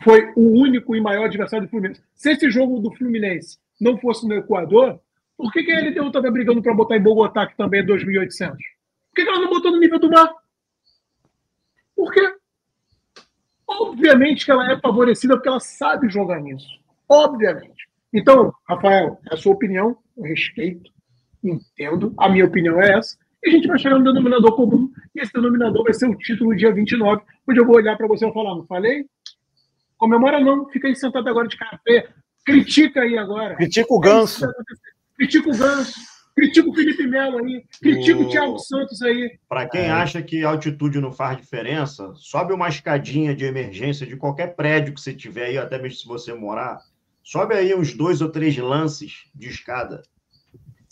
[0.03, 2.01] foi o único e maior adversário do Fluminense.
[2.13, 4.99] Se esse jogo do Fluminense não fosse no Equador,
[5.37, 8.57] por que, que a LDU estava brigando para botar em Bogotá, que também é 2.800?
[9.13, 10.33] Por que, que ela não botou no nível do mar?
[11.95, 12.35] Por quê?
[13.67, 16.67] Obviamente que ela é favorecida porque ela sabe jogar nisso.
[17.07, 17.87] Obviamente.
[18.11, 20.91] Então, Rafael, é a sua opinião, eu respeito,
[21.43, 25.21] entendo, a minha opinião é essa, e a gente vai chegar no denominador comum, e
[25.21, 28.33] esse denominador vai ser o título dia 29, onde eu vou olhar para você e
[28.33, 29.05] falar, não falei?
[29.97, 32.07] Comemora não, fica aí sentado agora de café,
[32.45, 33.55] critica aí agora.
[33.55, 34.47] Critica o ganso.
[35.15, 35.99] Critica o Ganso,
[36.35, 39.37] critica o Felipe Melo aí, critica o O- Thiago Santos aí.
[39.47, 39.89] Para quem É.
[39.91, 45.01] acha que altitude não faz diferença, sobe uma escadinha de emergência de qualquer prédio que
[45.01, 46.79] você tiver aí, até mesmo se você morar.
[47.23, 50.01] Sobe aí uns dois ou três lances de escada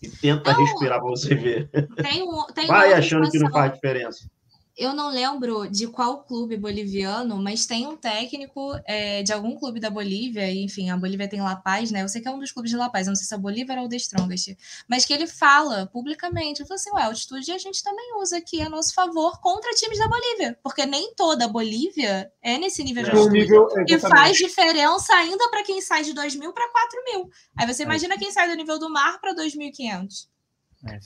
[0.01, 0.59] e tenta Não.
[0.65, 1.69] respirar para você ver.
[2.01, 4.29] Tem um, tem Vai achando que não faz diferença.
[4.77, 9.79] Eu não lembro de qual clube boliviano, mas tem um técnico é, de algum clube
[9.79, 12.01] da Bolívia, e, enfim, a Bolívia tem La Paz, né?
[12.01, 13.39] Eu sei que é um dos clubes de La Paz, não sei se é o
[13.41, 14.57] Bolívar ou o The Strongest,
[14.87, 18.37] mas que ele fala publicamente, ele fala assim, ué, a altitude a gente também usa
[18.37, 22.83] aqui a nosso favor contra times da Bolívia, porque nem toda a Bolívia é nesse
[22.83, 23.39] nível de É, altitude.
[23.39, 24.09] nível, E exatamente.
[24.25, 27.29] faz diferença ainda para quem sai de 2 mil para 4 mil.
[27.57, 30.27] Aí você imagina quem sai do nível do mar para 2.500.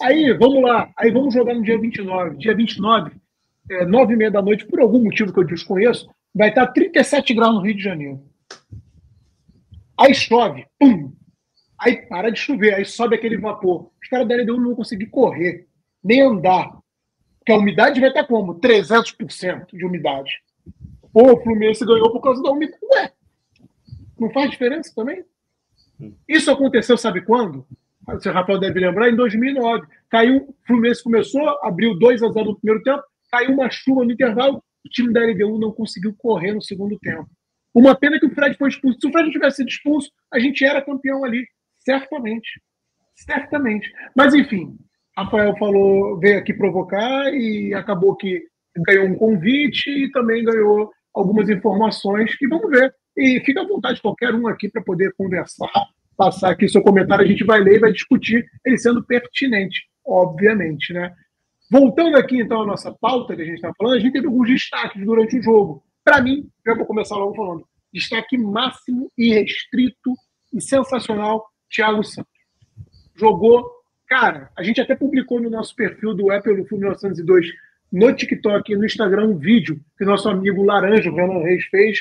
[0.02, 0.90] Aí, vamos lá.
[0.98, 2.38] Aí vamos jogar no dia 29.
[2.38, 3.12] Dia 29,
[3.70, 7.34] é, 9 e meia da noite, por algum motivo que eu desconheço, vai estar 37
[7.34, 8.22] graus no Rio de Janeiro.
[9.98, 11.14] Aí chove, pum!
[11.80, 13.92] Aí para de chover, aí sobe aquele vapor.
[14.02, 15.68] Os caras da LDU não vão conseguir correr,
[16.04, 16.78] nem andar.
[17.40, 18.60] Porque a umidade vai estar como?
[18.60, 20.32] 300% de umidade.
[21.14, 22.80] Pô, o Fluminense ganhou por causa da umidade.
[22.92, 23.12] Ué,
[24.20, 25.24] não faz diferença também?
[26.28, 27.66] Isso aconteceu, sabe quando?
[28.08, 29.88] O Rafael deve lembrar, em 2009.
[30.10, 33.04] Caiu, o Fluminense começou, abriu 2 a 0 no primeiro tempo,
[33.36, 37.28] caiu uma chuva no intervalo, o time da LDU não conseguiu correr no segundo tempo.
[37.74, 38.98] Uma pena que o Fred foi expulso.
[39.02, 41.46] Se o Fred tivesse sido expulso, a gente era campeão ali.
[41.80, 42.62] Certamente.
[43.14, 43.92] Certamente.
[44.16, 44.78] Mas, enfim,
[45.18, 48.42] Rafael falou, veio aqui provocar e acabou que
[48.86, 52.94] ganhou um convite e também ganhou algumas informações que vamos ver.
[53.18, 55.70] E fica à vontade qualquer um aqui para poder conversar,
[56.18, 60.94] passar aqui seu comentário, a gente vai ler e vai discutir, ele sendo pertinente, obviamente,
[60.94, 61.14] né?
[61.70, 64.48] Voltando aqui, então, à nossa pauta que a gente está falando, a gente teve alguns
[64.48, 65.84] destaques durante o jogo.
[66.04, 70.14] Para mim, já vou começar logo falando, destaque máximo e restrito
[70.54, 72.32] e sensacional, Thiago Santos.
[73.16, 73.66] Jogou,
[74.08, 77.48] cara, a gente até publicou no nosso perfil do Apple Full 1902
[77.92, 82.00] no TikTok e no Instagram um vídeo que nosso amigo Laranja, o Renan Reis, fez,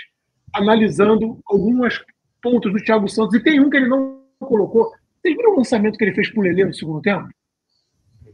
[0.52, 2.04] analisando alguns
[2.42, 3.34] pontos do Thiago Santos.
[3.34, 4.90] E tem um que ele não colocou.
[5.22, 7.28] Vocês viram o lançamento que ele fez para o Lelê no segundo tempo?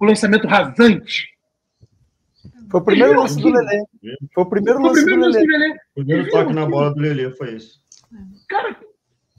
[0.01, 1.28] O lançamento rasante.
[2.70, 3.84] Foi o primeiro lance do Lelê.
[4.32, 5.72] Foi o primeiro lance do Lelê.
[5.72, 7.80] O primeiro toque na bola do Lelê foi isso.
[8.48, 8.76] Cara,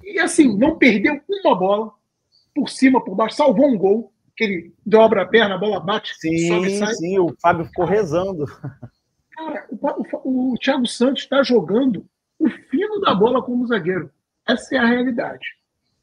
[0.04, 1.92] e assim, não perdeu uma bola
[2.54, 6.14] por cima, por baixo, salvou um gol que ele dobra a perna, a bola bate,
[6.18, 6.94] sim, sobe e sai.
[6.96, 8.46] Sim, o Fábio ficou rezando.
[9.32, 12.06] Cara, o, o, o Thiago Santos está jogando
[12.40, 14.12] o fino da bola como zagueiro.
[14.48, 15.46] Essa é a realidade.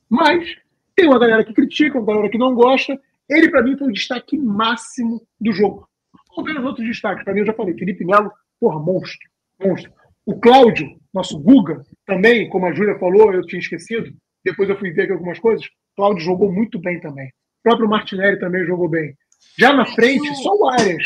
[0.08, 0.56] Mas
[0.94, 2.98] tem uma galera que critica, uma galera que não gosta.
[3.28, 5.88] Ele, para mim, foi o destaque máximo do jogo.
[6.44, 7.24] Ver os outros destaques.
[7.24, 9.28] Para mim, eu já falei, Felipe Melo, porra, monstro.
[9.60, 9.92] Monstro.
[10.24, 14.12] O Cláudio, nosso Guga, também, como a Júlia falou, eu tinha esquecido.
[14.44, 15.66] Depois eu fui ver aqui algumas coisas.
[15.96, 17.30] Cláudio jogou muito bem também
[17.68, 19.14] próprio Martinelli também jogou bem.
[19.58, 21.04] Já na frente, só o Arias.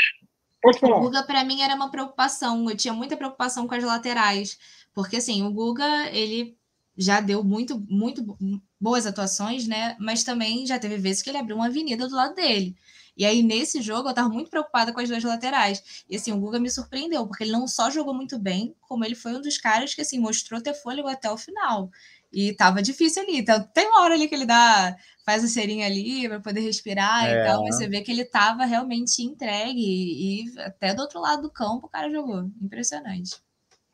[0.63, 0.99] Pode falar.
[0.99, 2.71] O Guga, para mim, era uma preocupação.
[2.71, 4.57] Eu tinha muita preocupação com as laterais.
[4.95, 6.57] Porque, assim, o Guga, ele
[6.97, 8.37] já deu muito, muito
[8.81, 9.97] boas atuações, né?
[9.99, 12.77] Mas também já teve vezes que ele abriu uma avenida do lado dele.
[13.17, 16.05] E aí, nesse jogo, eu tava muito preocupada com as duas laterais.
[16.09, 19.15] E assim, o Guga me surpreendeu, porque ele não só jogou muito bem, como ele
[19.15, 21.91] foi um dos caras que assim mostrou ter fôlego até o final.
[22.33, 23.39] E tava difícil ali.
[23.39, 27.27] Então, tem uma hora ali que ele dá, faz a serinha ali para poder respirar
[27.27, 27.43] é.
[27.43, 31.21] e tal, mas você vê que ele tava realmente entregue e, e até do outro
[31.21, 32.51] lado do campo o cara jogou.
[32.63, 33.37] Impressionante.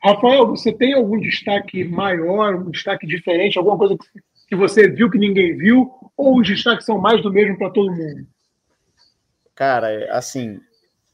[0.02, 3.96] Rafael, você tem algum destaque maior, um destaque diferente, alguma coisa
[4.46, 7.92] que você viu que ninguém viu, ou os destaques são mais do mesmo para todo
[7.92, 8.26] mundo?
[9.54, 10.60] Cara, é, assim,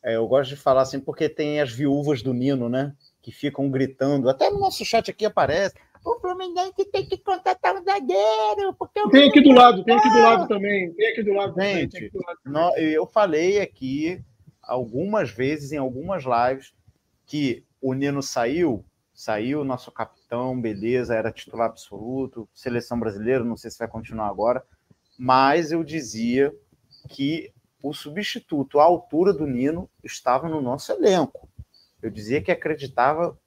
[0.02, 2.92] é, eu gosto de falar assim porque tem as viúvas do Nino, né?
[3.22, 5.74] Que ficam gritando, até no nosso chat aqui aparece
[6.04, 8.74] o Fluminense tem que contratar um zagueiro.
[8.78, 10.92] Porque tem aqui do lado, tem aqui do lado também.
[10.92, 14.22] Tem aqui do lado Gente, também, eu falei aqui
[14.62, 16.74] algumas vezes em algumas lives
[17.26, 18.82] que o Nino saiu,
[19.12, 24.64] saiu nosso capitão, beleza, era titular absoluto, seleção brasileira, não sei se vai continuar agora,
[25.18, 26.50] mas eu dizia
[27.10, 31.46] que o substituto à altura do Nino estava no nosso elenco.
[32.00, 33.38] Eu dizia que acreditava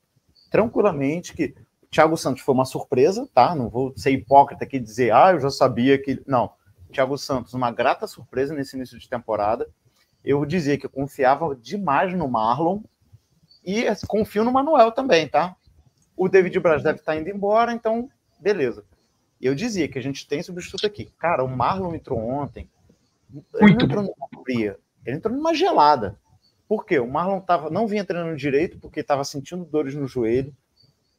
[0.52, 1.56] tranquilamente que
[1.90, 3.56] Thiago Santos foi uma surpresa, tá?
[3.56, 6.22] Não vou ser hipócrita aqui e dizer, ah, eu já sabia que.
[6.28, 6.52] Não.
[6.92, 9.68] Thiago Santos, uma grata surpresa nesse início de temporada.
[10.24, 12.82] Eu dizia que eu confiava demais no Marlon
[13.68, 15.56] e confio no Manuel também, tá?
[16.16, 18.10] O David Braz deve estar indo embora, então,
[18.40, 18.84] beleza.
[19.40, 21.12] Eu dizia que a gente tem substituto aqui.
[21.20, 22.70] Cara, o Marlon entrou ontem.
[23.56, 26.18] Ele Muito entrou numa fria, ele entrou numa gelada.
[26.68, 26.98] Por quê?
[26.98, 30.56] O Marlon tava, não vinha treinando direito porque estava sentindo dores no joelho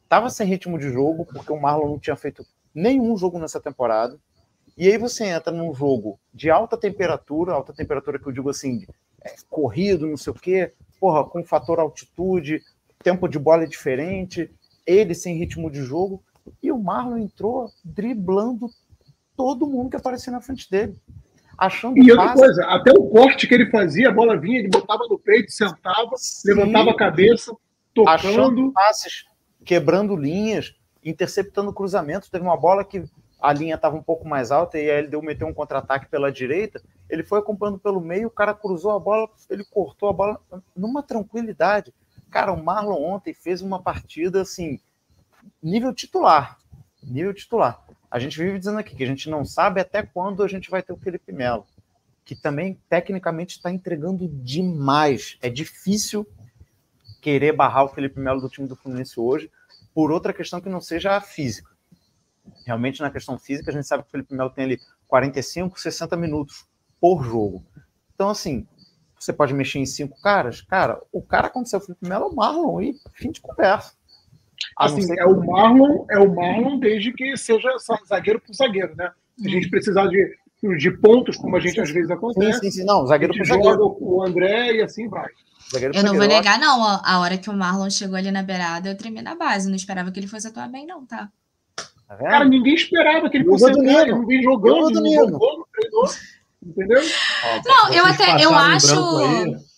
[0.09, 2.43] estava sem ritmo de jogo, porque o Marlon não tinha feito
[2.73, 4.19] nenhum jogo nessa temporada.
[4.75, 8.87] E aí você entra num jogo de alta temperatura, alta temperatura que eu digo assim,
[9.21, 12.61] é, corrido, não sei o quê, porra, com fator altitude,
[13.01, 14.51] tempo de bola é diferente,
[14.85, 16.23] ele sem ritmo de jogo,
[16.61, 18.67] e o Marlon entrou driblando
[19.35, 20.95] todo mundo que aparecia na frente dele.
[21.57, 22.41] Achando e outra fácil.
[22.41, 26.11] coisa, até o corte que ele fazia, a bola vinha, ele botava no peito, sentava,
[26.15, 26.49] Sim.
[26.49, 27.53] levantava a cabeça,
[27.93, 28.15] tocando.
[28.15, 29.25] Achando passes
[29.65, 30.73] quebrando linhas,
[31.03, 32.29] interceptando cruzamentos.
[32.29, 33.03] Teve uma bola que
[33.41, 36.81] a linha estava um pouco mais alta e ele deu meteu um contra-ataque pela direita.
[37.09, 40.41] Ele foi acompanhando pelo meio, o cara cruzou a bola, ele cortou a bola
[40.75, 41.93] numa tranquilidade.
[42.29, 44.79] Cara, o Marlon ontem fez uma partida assim,
[45.63, 46.59] nível titular.
[47.01, 47.81] Nível titular.
[48.11, 50.83] A gente vive dizendo aqui que a gente não sabe até quando a gente vai
[50.83, 51.65] ter o Felipe Melo,
[52.25, 55.37] que também tecnicamente está entregando demais.
[55.41, 56.27] É difícil
[57.21, 59.49] querer barrar o Felipe Melo do time do Fluminense hoje,
[59.93, 61.69] por outra questão que não seja a física.
[62.65, 66.15] Realmente, na questão física, a gente sabe que o Felipe Melo tem ali 45, 60
[66.17, 66.65] minutos
[66.99, 67.65] por jogo.
[68.13, 68.67] Então, assim,
[69.19, 70.61] você pode mexer em cinco caras.
[70.61, 73.93] Cara, o cara aconteceu o Felipe Melo é o Marlon e fim de conversa.
[74.77, 77.69] Assim, é o Marlon, é o Marlon desde que seja
[78.07, 79.11] zagueiro por zagueiro, né?
[79.37, 80.37] Se a gente precisar de,
[80.77, 82.59] de pontos, como a gente sim, às vezes acontece.
[82.59, 82.85] Sim, sim, sim.
[82.85, 83.97] Não, zagueiro por zagueiro.
[83.99, 85.29] o André e assim vai.
[85.93, 86.83] eu não vou negar, não.
[86.83, 89.69] A hora que o Marlon chegou ali na beirada, eu tremi na base.
[89.69, 91.29] Não esperava que ele fosse atuar bem, não, tá?
[92.17, 94.01] Tá cara, ninguém esperava que ele fosse atuar.
[94.01, 96.09] Ele não vem jogando, não jogou, não treinou.
[96.61, 97.01] Entendeu?
[97.65, 99.69] não, eu até eu acho.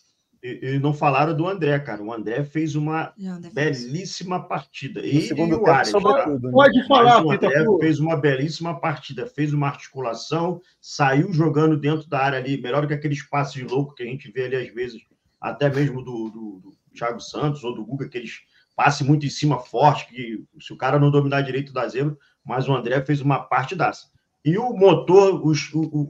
[0.43, 2.01] E, não falaram do André, cara.
[2.01, 3.13] O André fez uma
[3.53, 4.99] belíssima partida.
[4.99, 5.91] Ele e o Ares.
[5.91, 6.51] Pode, né?
[6.51, 9.27] pode falar, o André fez uma belíssima partida.
[9.27, 13.93] Fez uma articulação, saiu jogando dentro da área ali, melhor do que aqueles passes loucos
[13.93, 15.01] que a gente vê ali às vezes,
[15.39, 18.39] até mesmo do, do, do Thiago Santos ou do Guga, aqueles
[18.75, 22.67] passe muito em cima forte, que se o cara não dominar direito dá zero, mas
[22.67, 24.09] o André fez uma parte dessa.
[24.43, 25.51] E o motor, o,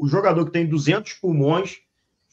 [0.03, 1.79] o, jogador que tem 200 pulmões,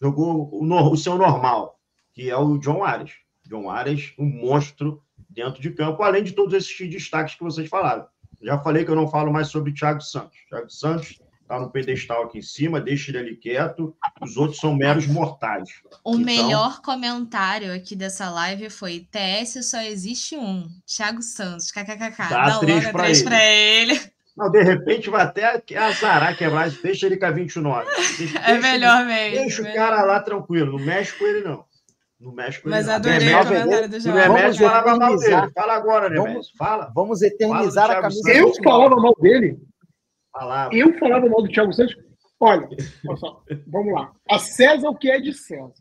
[0.00, 1.78] jogou o, o seu normal
[2.18, 3.12] que é o John Ares.
[3.46, 5.00] John Ares, um monstro
[5.30, 8.08] dentro de campo, além de todos esses destaques que vocês falaram.
[8.42, 10.36] Já falei que eu não falo mais sobre Thiago Santos.
[10.48, 14.76] Thiago Santos está no pedestal aqui em cima, deixa ele ali quieto, os outros são
[14.76, 15.70] meros mortais.
[16.04, 16.20] O então...
[16.20, 22.28] melhor comentário aqui dessa live foi: TS só existe um, Thiago Santos, kkkk.
[22.28, 23.92] Dá, Dá três para ele.
[23.92, 24.00] ele.
[24.36, 27.86] Não, de repente vai até azarar, quebrar, deixa ele com a 29.
[28.18, 29.38] Deixa, é melhor mesmo.
[29.40, 31.66] Deixa o cara lá tranquilo, não mexe com ele não.
[32.20, 32.68] No México.
[32.68, 34.16] Mas adorei o comentário do João.
[34.16, 35.52] Vamos eternizar.
[35.54, 36.50] Fala agora, Neves.
[36.58, 36.90] Fala.
[36.92, 38.32] Vamos eternizar Fala a camisa.
[38.32, 39.56] Eu falava mal dele.
[40.72, 41.96] Eu falava mal do Thiago Santos.
[42.40, 42.68] Olha,
[43.06, 44.12] olha só, vamos lá.
[44.30, 45.72] A César o que é de César.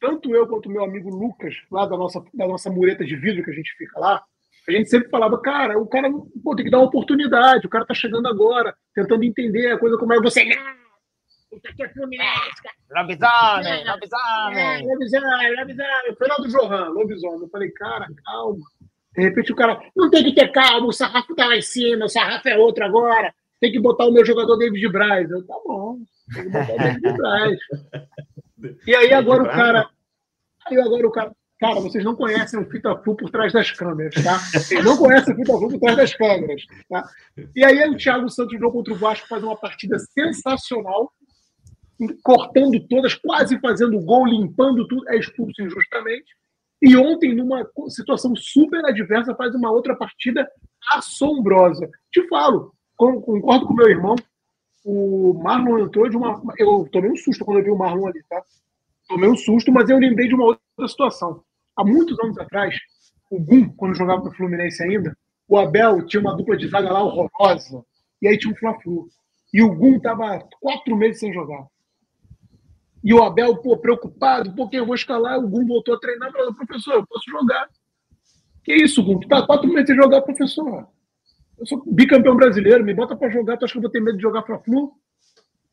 [0.00, 3.50] Tanto eu quanto meu amigo Lucas, lá da nossa, da nossa mureta de vidro que
[3.50, 4.22] a gente fica lá,
[4.68, 6.08] a gente sempre falava, cara, o cara
[6.42, 9.98] pô, tem que dar uma oportunidade, o cara tá chegando agora, tentando entender a coisa
[9.98, 10.20] como é.
[10.20, 13.02] Você, isso aqui é Fluminense, cara.
[13.02, 14.86] Lobisomem, lobisomem.
[14.86, 16.16] lobisomem, lobisomem.
[16.16, 17.42] Foi lá do Johan, lobisomem.
[17.42, 18.64] Eu falei, cara, calma.
[19.12, 22.04] De repente o cara, não tem que ter calma, o sarrafo tá lá em cima,
[22.04, 23.34] o sarrafo é outro agora.
[23.60, 25.30] Tem que botar o meu jogador David Braz.
[25.30, 25.98] Eu, tá bom,
[26.34, 27.58] tem que botar o David Braz.
[28.86, 29.88] E aí agora o cara.
[30.66, 31.32] Aí agora o cara.
[31.60, 34.38] Cara, vocês não conhecem o Fita Flu por trás das câmeras, tá?
[34.38, 37.06] Vocês não conhecem o Fita Flu por trás das câmeras, tá?
[37.54, 41.12] E aí o Thiago Santos jogou contra o Vasco, faz uma partida sensacional
[42.22, 46.34] cortando todas, quase fazendo gol, limpando tudo, é expulso injustamente.
[46.82, 50.48] E ontem, numa situação super adversa, faz uma outra partida
[50.92, 51.88] assombrosa.
[52.10, 52.72] Te falo,
[53.22, 54.14] concordo com meu irmão,
[54.84, 56.42] o Marlon entrou de uma.
[56.58, 58.42] Eu tomei um susto quando eu vi o Marlon ali, tá?
[59.08, 61.42] Tomei um susto, mas eu lembrei de uma outra situação.
[61.76, 62.76] Há muitos anos atrás,
[63.30, 65.16] o Gum, quando jogava para o Fluminense ainda,
[65.48, 67.84] o Abel tinha uma dupla de zaga lá horrorosa.
[68.20, 69.08] E aí tinha um Fla-Flu.
[69.52, 71.66] E o Gum estava quatro meses sem jogar.
[73.02, 75.38] E o Abel, pô, preocupado, pô, quem eu vou escalar?
[75.38, 77.68] O Gum voltou a treinar, falou, professor, eu posso jogar.
[78.62, 79.18] Que isso, Gum?
[79.18, 80.86] Tu tá quatro meses sem jogar, professor.
[81.60, 84.16] Eu sou bicampeão brasileiro, me bota para jogar, tu acha que eu vou ter medo
[84.16, 84.92] de jogar Fla-Flu?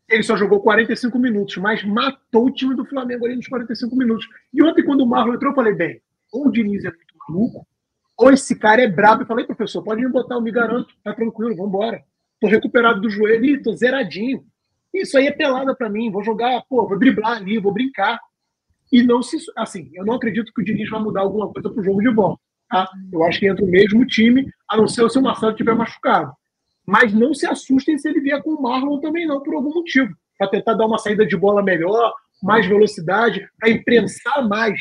[0.09, 4.27] Ele só jogou 45 minutos, mas matou o time do Flamengo ali nos 45 minutos.
[4.53, 7.65] E ontem, quando o Marlon entrou, eu falei, bem, ou o Diniz é muito maluco,
[8.17, 9.23] ou esse cara é brabo.
[9.23, 12.03] Eu falei, professor, pode me botar, eu me garanto, tá tranquilo, vambora.
[12.41, 14.43] Tô recuperado do joelho e tô zeradinho.
[14.93, 16.11] Isso aí é pelada para mim.
[16.11, 18.19] Vou jogar, pô, vou driblar ali, vou brincar.
[18.91, 19.37] E não se.
[19.55, 22.37] Assim, eu não acredito que o Diniz vai mudar alguma coisa pro jogo de bola.
[22.69, 22.89] Tá?
[23.11, 26.33] Eu acho que entra o mesmo time, a não ser se o Marcelo estiver machucado.
[26.85, 30.13] Mas não se assustem se ele vier com o Marlon também, não, por algum motivo.
[30.37, 34.79] Para tentar dar uma saída de bola melhor, mais velocidade, para imprensar mais,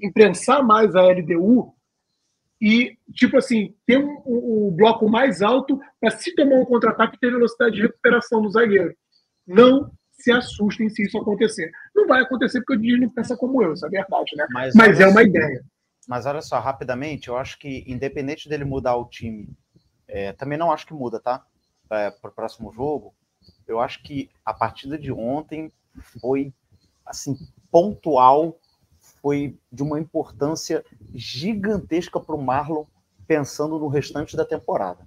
[0.00, 1.74] imprensar mais a LDU
[2.60, 7.18] e, tipo assim, ter um, um, um bloco mais alto para se tomar um contra-ataque
[7.18, 8.94] ter velocidade de recuperação no zagueiro.
[9.46, 11.70] Não se assustem se isso acontecer.
[11.94, 14.46] Não vai acontecer porque o Diniz não pensa como eu, isso é verdade, né?
[14.50, 15.62] Mas, mas é uma ideia.
[16.08, 19.48] Mas olha só, rapidamente, eu acho que independente dele mudar o time,
[20.08, 21.44] é, também não acho que muda, tá?
[21.90, 23.14] É, Para o próximo jogo,
[23.66, 25.72] eu acho que a partida de ontem
[26.20, 26.52] foi
[27.04, 27.36] assim
[27.70, 28.58] pontual,
[29.22, 30.84] foi de uma importância
[31.14, 32.84] gigantesca para o Marlon
[33.26, 35.06] pensando no restante da temporada,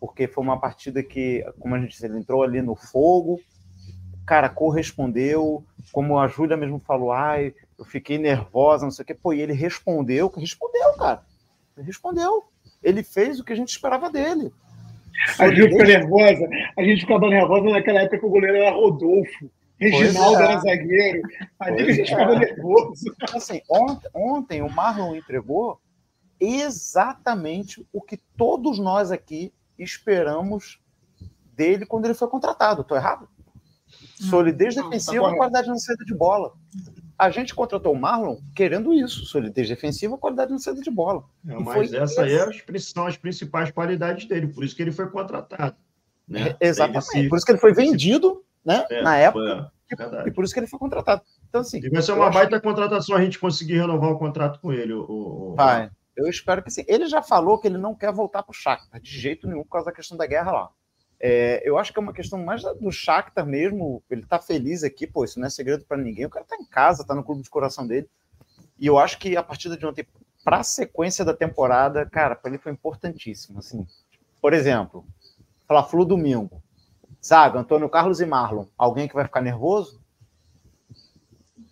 [0.00, 3.40] porque foi uma partida que, como a gente disse, ele entrou ali no fogo,
[4.26, 9.14] cara, correspondeu, como a Júlia mesmo falou, ai, eu fiquei nervosa, não sei o quê.
[9.14, 11.22] Pô, e ele respondeu, respondeu, cara.
[11.76, 12.44] Ele respondeu.
[12.82, 14.52] Ele fez o que a gente esperava dele.
[15.38, 19.50] A gente fica nervosa, a gente ficava nervosa naquela época que o goleiro era Rodolfo.
[19.78, 20.44] Reginaldo é.
[20.44, 21.22] era zagueiro.
[21.58, 22.38] Ali a gente ficava é.
[22.38, 23.14] nervoso.
[23.34, 25.80] Assim, ontem, ontem o Marlon entregou
[26.38, 30.80] exatamente o que todos nós aqui esperamos
[31.54, 32.82] dele quando ele foi contratado.
[32.82, 33.28] Estou errado?
[34.16, 36.52] Solidez não, defensiva, tá qualidade na saída de bola.
[37.18, 41.24] A gente contratou o Marlon querendo isso, solidez defensiva, qualidade na saída de bola.
[41.48, 45.08] É, mas essa aí é são as principais qualidades dele, por isso que ele foi
[45.08, 45.76] contratado.
[46.26, 46.56] Né?
[46.60, 47.28] É, exatamente, se...
[47.28, 50.60] por isso que ele foi vendido né, é, na época, e, e por isso que
[50.60, 51.22] ele foi contratado.
[51.48, 52.66] Então, assim, e vai ser uma baita que...
[52.66, 54.92] contratação a gente conseguir renovar o contrato com ele.
[54.92, 55.54] O, o...
[55.54, 56.84] Vai, eu espero que sim.
[56.88, 59.70] Ele já falou que ele não quer voltar para o Shakhtar, de jeito nenhum, por
[59.70, 60.70] causa da questão da guerra lá.
[61.20, 64.02] É, eu acho que é uma questão mais do Shakhtar mesmo.
[64.10, 66.26] Ele tá feliz aqui, pô, isso não é segredo para ninguém.
[66.26, 68.08] O cara tá em casa, tá no clube de coração dele.
[68.78, 70.06] E eu acho que a partida de ontem,
[70.44, 73.58] para a sequência da temporada, cara, para ele foi importantíssimo.
[73.58, 73.86] Assim,
[74.40, 75.06] por exemplo,
[75.66, 76.62] Fla-Flu domingo.
[77.24, 78.66] Zaga, Antônio Carlos e Marlon.
[78.76, 79.98] Alguém que vai ficar nervoso?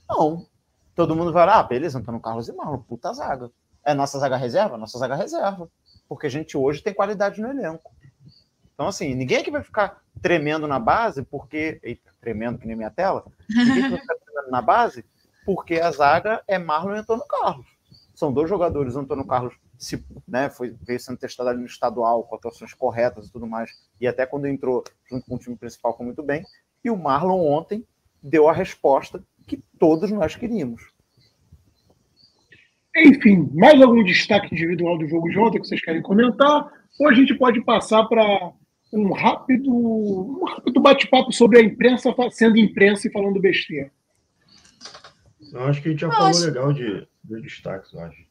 [0.08, 0.46] Não.
[0.94, 3.50] Todo mundo vai lá, ah, beleza, Antônio Carlos e Marlon, puta zaga.
[3.84, 4.78] É nossa zaga reserva?
[4.78, 5.68] Nossa zaga reserva.
[6.08, 7.90] Porque a gente hoje tem qualidade no elenco.
[8.82, 11.78] Então, assim, ninguém aqui vai ficar tremendo na base, porque.
[11.84, 13.24] Eita, tremendo que nem minha tela.
[13.48, 15.04] Ninguém vai ficar tremendo na base,
[15.46, 17.66] porque a zaga é Marlon e Antônio Carlos.
[18.12, 22.34] São dois jogadores, Antônio Carlos se, né, foi, veio sendo testado ali no estadual, com
[22.34, 23.70] atuações corretas e tudo mais,
[24.00, 26.44] e até quando entrou junto com o time principal foi muito bem.
[26.84, 27.86] E o Marlon ontem
[28.20, 30.82] deu a resposta que todos nós queríamos.
[32.96, 36.68] Enfim, mais algum destaque individual do jogo de ontem que vocês querem comentar?
[36.98, 38.52] Ou a gente pode passar para
[38.92, 43.90] um rápido, um rápido bate-papo sobre a imprensa sendo imprensa e falando besteira.
[45.52, 46.44] Eu acho que a gente já falou acho...
[46.44, 48.22] legal de, de destaques, eu acho.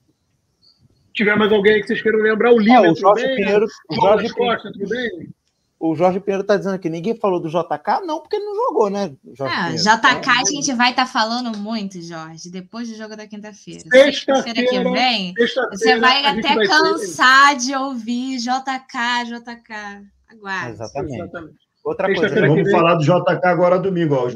[1.13, 3.35] Tiver mais alguém que vocês queiram lembrar, o Lima, ah, o Jorge bem?
[3.35, 5.29] Pinheiro, o Jorge Costa, tudo bem?
[5.77, 8.89] O Jorge Pinheiro está dizendo que ninguém falou do JK, não, porque ele não jogou,
[8.89, 9.11] né?
[9.33, 13.27] Jorge ah, JK a gente vai estar tá falando muito, Jorge, depois do jogo da
[13.27, 13.81] quinta-feira.
[13.91, 15.33] Sexta-feira que vem,
[15.71, 17.65] você vai até vai cansar ter...
[17.65, 20.11] de ouvir JK, JK.
[20.31, 20.71] Aguarde.
[20.71, 21.15] Exatamente.
[21.15, 21.71] Exatamente.
[21.83, 24.15] Outra coisa, vamos falar do JK agora domingo.
[24.15, 24.29] Ó.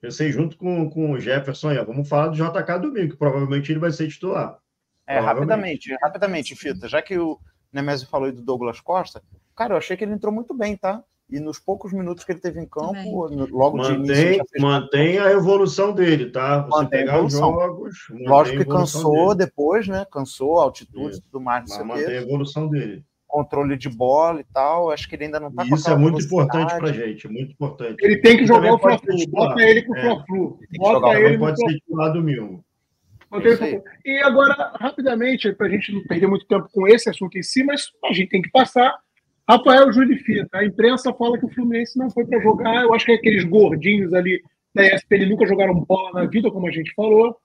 [0.00, 3.78] pensei junto com, com o Jefferson aí, vamos falar do JK domingo, que provavelmente ele
[3.78, 4.58] vai ser titular.
[5.06, 7.38] É, rapidamente, rapidamente, Fita, já que o
[7.72, 9.22] Nemésio falou aí do Douglas Costa,
[9.56, 11.02] cara, eu achei que ele entrou muito bem, tá?
[11.28, 14.44] E nos poucos minutos que ele teve em campo, logo mantém, de início.
[14.60, 16.62] Mantém a evolução dele, tá?
[16.62, 17.96] Você mantém pegar os jogos.
[18.10, 19.48] Lógico que cansou dele.
[19.48, 20.04] depois, né?
[20.12, 21.64] Cansou, altitude e tudo mais.
[21.68, 24.90] Mas mantém a evolução dele controle de bola e tal.
[24.90, 27.96] Acho que ele ainda não está com Isso é muito importante para gente, muito importante.
[28.04, 30.00] Ele tem que jogar o Fla-Flu, bota ele com o é.
[30.02, 30.58] Fla-Flu.
[30.76, 32.64] Bota ele pode ser titular domingo.
[34.04, 37.62] E agora, rapidamente, para a gente não perder muito tempo com esse assunto em si,
[37.62, 38.98] mas a gente tem que passar.
[39.48, 42.82] Rafael Júlio Fita, a imprensa fala que o Fluminense não foi para jogar.
[42.82, 44.42] Eu acho que é aqueles gordinhos ali
[44.74, 47.36] da ESPN nunca jogaram bola na vida, como a gente falou.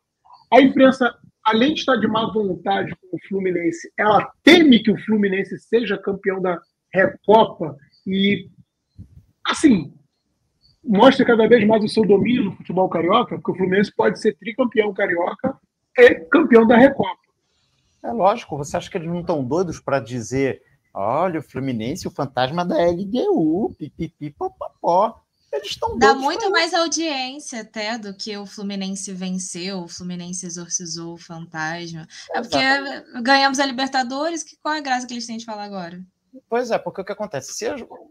[0.51, 1.15] A imprensa
[1.45, 5.97] além de estar de má vontade com o Fluminense, ela teme que o Fluminense seja
[5.97, 6.59] campeão da
[6.93, 7.75] Recopa
[8.05, 8.49] e,
[9.47, 9.93] assim,
[10.83, 14.35] mostra cada vez mais o seu domínio no futebol carioca, porque o Fluminense pode ser
[14.37, 15.57] tricampeão carioca
[15.97, 17.25] e campeão da Recopa.
[18.03, 20.61] É lógico, você acha que eles não estão doidos para dizer
[20.95, 25.21] olha, o Fluminense, o fantasma da LDU, pipipi, popopó.
[25.55, 31.13] Eles estão Dá muito mais audiência até do que o Fluminense venceu, o Fluminense exorcizou
[31.13, 32.05] o fantasma.
[32.31, 33.23] É porque Exatamente.
[33.23, 36.03] ganhamos a Libertadores, que qual é a graça que eles têm de falar agora?
[36.49, 37.53] Pois é, porque o que acontece?
[37.53, 37.65] Se,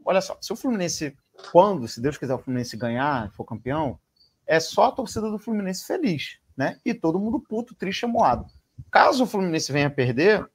[0.04, 1.14] olha só, se o Fluminense,
[1.52, 3.98] quando, se Deus quiser, o Fluminense ganhar, for campeão,
[4.46, 6.78] é só a torcida do Fluminense feliz, né?
[6.82, 8.46] E todo mundo puto, triste e moado.
[8.90, 10.48] Caso o Fluminense venha perder,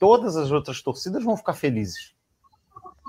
[0.00, 2.14] todas as outras torcidas vão ficar felizes.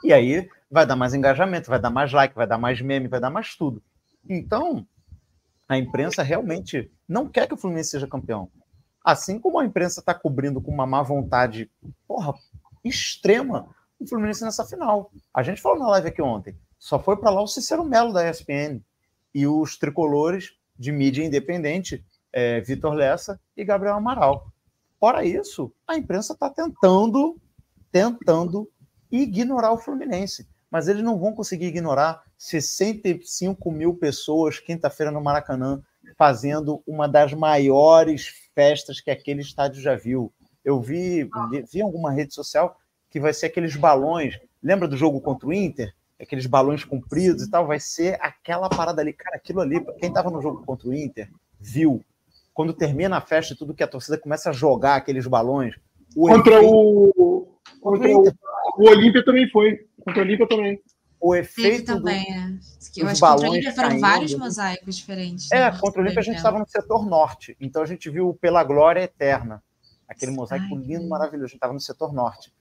[0.03, 3.21] E aí vai dar mais engajamento, vai dar mais like, vai dar mais meme, vai
[3.21, 3.81] dar mais tudo.
[4.29, 4.85] Então,
[5.69, 8.51] a imprensa realmente não quer que o Fluminense seja campeão.
[9.01, 11.71] Assim como a imprensa está cobrindo com uma má vontade,
[12.05, 12.33] porra,
[12.83, 15.13] extrema, o Fluminense nessa final.
[15.33, 18.29] A gente falou na live aqui ontem, só foi para lá o Cicero Melo da
[18.29, 18.81] ESPN
[19.33, 24.51] e os tricolores de mídia independente, é, Vitor Lessa e Gabriel Amaral.
[24.99, 27.39] Fora isso, a imprensa está tentando,
[27.93, 28.69] tentando
[29.09, 35.81] ignorar o Fluminense mas eles não vão conseguir ignorar 65 mil pessoas quinta-feira no Maracanã
[36.17, 40.31] fazendo uma das maiores festas que aquele estádio já viu.
[40.63, 41.29] Eu vi,
[41.71, 42.77] vi em alguma rede social
[43.09, 44.39] que vai ser aqueles balões.
[44.61, 45.93] Lembra do jogo contra o Inter?
[46.19, 47.67] Aqueles balões compridos e tal.
[47.67, 49.13] Vai ser aquela parada ali.
[49.13, 52.03] Cara, aquilo ali, quem estava no jogo contra o Inter, viu.
[52.53, 55.75] Quando termina a festa e tudo que a torcida começa a jogar aqueles balões.
[56.15, 57.47] O contra, o...
[57.81, 58.21] contra o.
[58.21, 58.31] O
[58.77, 59.87] Olímpia também foi.
[60.03, 60.81] Contra o Olímpia também.
[61.19, 61.71] o efeito.
[61.71, 62.59] Teve também, do, né?
[62.97, 65.51] Eu acho que contra o Olímpia foram vários mosaicos diferentes.
[65.51, 65.77] É, né?
[65.79, 69.01] contra o Olímpia a gente estava no setor norte, então a gente viu pela glória
[69.01, 69.63] eterna.
[70.07, 71.45] Aquele mosaico Ai, lindo, maravilhoso.
[71.45, 72.53] A gente estava no setor norte.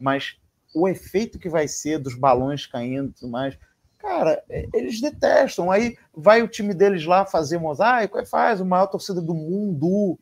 [0.00, 0.36] Mas
[0.74, 3.58] o efeito que vai ser dos balões caindo e tudo mais.
[3.98, 5.70] Cara, é, eles detestam.
[5.70, 10.18] Aí vai o time deles lá fazer mosaico, aí faz o maior torcida do mundo.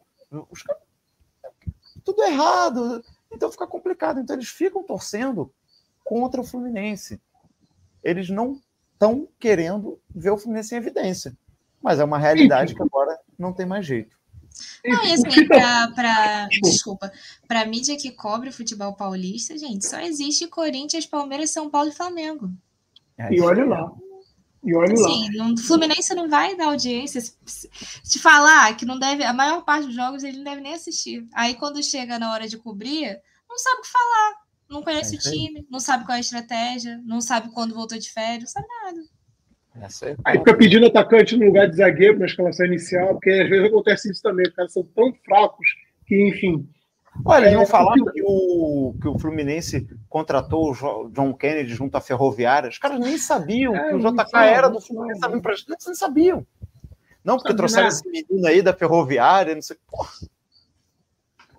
[0.51, 0.83] Os caras,
[2.05, 3.03] tudo errado.
[3.31, 4.21] Então fica complicado.
[4.21, 5.53] Então eles ficam torcendo
[6.05, 7.21] contra o Fluminense.
[8.03, 8.61] Eles não
[8.93, 11.37] estão querendo ver o Fluminense em evidência.
[11.83, 14.19] Mas é uma realidade que agora não tem mais jeito.
[14.85, 17.13] Não, e assim, pra, pra, desculpa,
[17.47, 21.95] pra mídia que cobre o futebol paulista, gente, só existe Corinthians, Palmeiras, São Paulo e
[21.95, 22.51] Flamengo.
[23.17, 23.93] É, e olha lá.
[24.63, 25.47] E olha assim, lá.
[25.47, 27.21] O Fluminense não vai dar audiência.
[28.05, 31.27] Te falar que não deve, a maior parte dos jogos ele não deve nem assistir.
[31.33, 34.41] Aí quando chega na hora de cobrir, não sabe o que falar.
[34.69, 37.99] Não conhece é o time, não sabe qual é a estratégia, não sabe quando voltou
[37.99, 39.01] de férias, não sabe nada.
[39.77, 43.67] É aí fica pedindo atacante no lugar de zagueiro na escalação inicial, porque às vezes
[43.67, 45.67] acontece isso também, os caras são tão fracos
[46.07, 46.69] que, enfim.
[47.25, 51.97] Olha, eles não é, falaram que o, que o Fluminense contratou o John Kennedy junto
[51.97, 52.69] à Ferroviária.
[52.69, 55.41] Os caras nem sabiam é, que o JK não, era do Fluminense, não, não,
[55.87, 56.47] não sabiam.
[57.25, 59.77] Não, porque trouxeram esse menino aí da Ferroviária, não sei.
[59.87, 60.11] Porra.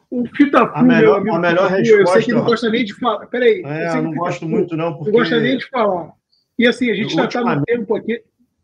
[0.09, 2.01] O Fita a melhor, amigo, a melhor resposta.
[2.01, 3.27] Eu sei que não gosta nem de falar.
[3.27, 3.63] Peraí.
[3.63, 4.93] É, eu não gosto muito, não.
[4.93, 5.11] Porque...
[5.11, 6.11] Não gosta nem de falar.
[6.59, 8.21] E assim, a gente já está no tempo aqui.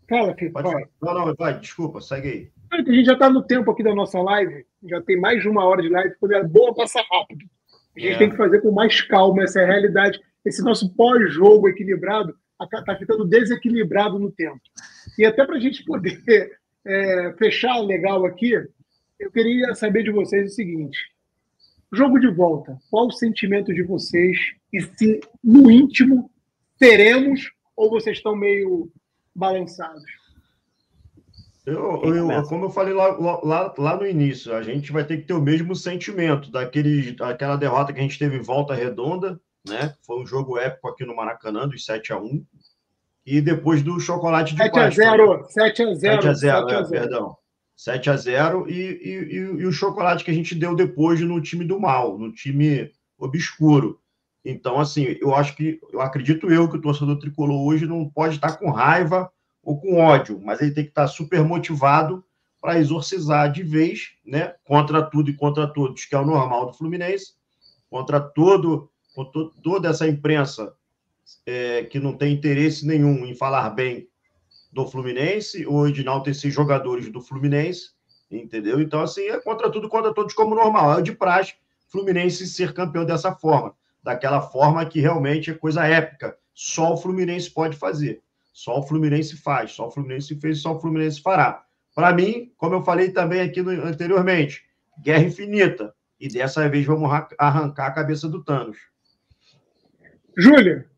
[0.10, 0.64] Fala, Fih, vai.
[0.64, 2.52] Não, não, vai, desculpa, segue aí.
[2.72, 5.66] A gente já está no tempo aqui da nossa live, já tem mais de uma
[5.66, 7.46] hora de live, quando é boa passar rápido.
[7.96, 8.18] A gente é.
[8.18, 10.20] tem que fazer com mais calma, essa é realidade.
[10.46, 14.62] Esse nosso pós-jogo equilibrado está ficando desequilibrado no tempo.
[15.18, 16.22] E até para a gente poder
[16.86, 18.54] é, fechar legal aqui,
[19.20, 21.00] eu queria saber de vocês o seguinte:
[21.92, 24.38] jogo de volta, qual o sentimento de vocês
[24.72, 26.30] e se no íntimo
[26.78, 28.92] teremos ou vocês estão meio
[29.36, 30.27] balançados?
[31.68, 33.08] Eu, eu, como eu falei lá,
[33.44, 37.58] lá, lá no início, a gente vai ter que ter o mesmo sentimento daquele, daquela
[37.58, 39.38] derrota que a gente teve em volta redonda,
[39.68, 39.94] né?
[40.06, 42.42] Foi um jogo épico aqui no Maracanã, dos 7 a 1
[43.26, 46.28] E depois do chocolate de 7 a 0 7 a 0 7 a 0, 7
[46.28, 46.70] a 0.
[46.70, 47.36] É, perdão.
[47.76, 51.42] 7 a 0 e, e, e, e o chocolate que a gente deu depois no
[51.42, 52.90] time do mal, no time
[53.20, 54.00] obscuro.
[54.46, 58.36] Então, assim, eu acho que, eu acredito eu que o torcedor tricolor hoje não pode
[58.36, 59.30] estar com raiva
[59.68, 62.24] ou com ódio, mas ele tem que estar super motivado
[62.62, 66.74] para exorcizar de vez, né, contra tudo e contra todos, que é o normal do
[66.74, 67.34] Fluminense,
[67.90, 70.74] contra todo, contra toda essa imprensa
[71.46, 74.08] é, que não tem interesse nenhum em falar bem
[74.72, 77.90] do Fluminense ou de enaltecer jogadores do Fluminense,
[78.32, 78.80] entendeu?
[78.80, 80.98] Então, assim, é contra tudo, contra todos como normal.
[80.98, 81.56] É de praxe
[81.90, 86.38] Fluminense ser campeão dessa forma daquela forma que realmente é coisa épica.
[86.54, 88.22] Só o Fluminense pode fazer.
[88.58, 89.74] Só o Fluminense faz.
[89.74, 91.64] Só o Fluminense fez, só o Fluminense fará.
[91.94, 94.64] Para mim, como eu falei também aqui no, anteriormente,
[95.00, 95.94] guerra infinita.
[96.20, 98.80] E dessa vez vamos arrancar a cabeça do Thanos.
[100.36, 100.90] Júlia,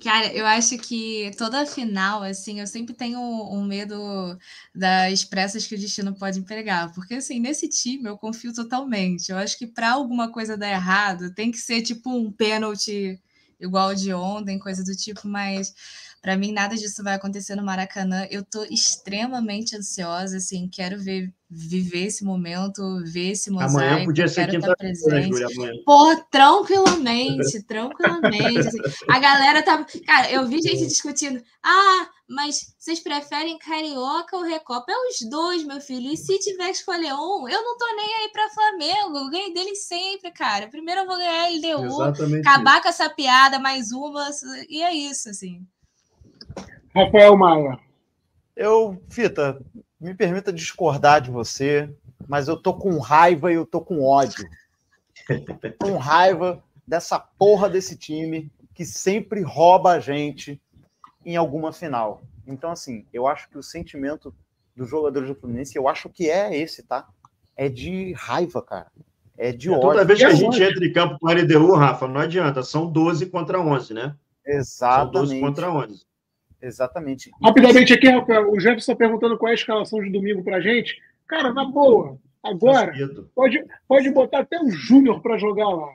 [0.00, 4.38] Cara, eu acho que toda final, assim, eu sempre tenho um medo
[4.72, 6.92] das pressas que o destino pode empregar.
[6.94, 9.30] Porque, assim, nesse time eu confio totalmente.
[9.30, 13.20] Eu acho que para alguma coisa dar errado, tem que ser tipo um pênalti
[13.60, 15.72] igual de ontem, coisa do tipo, mas
[16.22, 18.28] para mim, nada disso vai acontecer no Maracanã.
[18.30, 23.76] Eu tô extremamente ansiosa, assim, quero ver viver esse momento, ver esse mosaico.
[23.76, 25.82] Amanhã podia ser estar presente.
[25.84, 28.68] Pô, tranquilamente, tranquilamente.
[28.68, 28.78] Assim.
[29.10, 29.84] A galera tá.
[30.06, 31.42] Cara, eu vi gente discutindo.
[31.62, 34.90] Ah, mas vocês preferem Carioca ou Recopa?
[34.90, 36.10] É os dois, meu filho.
[36.10, 39.18] E se tiver que escolher um, eu não tô nem aí pra Flamengo.
[39.18, 40.68] Eu ganhei deles sempre, cara.
[40.68, 42.82] Primeiro eu vou ganhar LDU, Exatamente acabar isso.
[42.82, 44.30] com essa piada, mais uma,
[44.68, 45.66] e é isso, assim.
[46.94, 47.78] Rafael Maia.
[48.54, 49.60] Eu, Fita,
[49.98, 51.94] me permita discordar de você,
[52.28, 54.44] mas eu tô com raiva e eu tô com ódio.
[55.80, 60.60] com raiva dessa porra desse time que sempre rouba a gente
[61.24, 62.22] em alguma final.
[62.46, 64.34] Então, assim, eu acho que o sentimento
[64.74, 67.08] dos jogadores do Fluminense, eu acho que é esse, tá?
[67.56, 68.90] É de raiva, cara.
[69.38, 69.82] É de é, ódio.
[69.82, 72.62] Toda vez que a gente entra em campo com a LDU, Rafa, não adianta.
[72.62, 74.16] São 12 contra 11, né?
[74.44, 75.12] Exatamente.
[75.12, 76.06] São 12 contra 11.
[76.62, 77.30] Exatamente.
[77.42, 80.96] Rapidamente aqui, Rafael, o Jefferson está perguntando qual é a escalação de domingo para gente.
[81.26, 82.92] Cara, na boa, agora
[83.34, 85.88] pode, pode botar até o Júnior para jogar lá.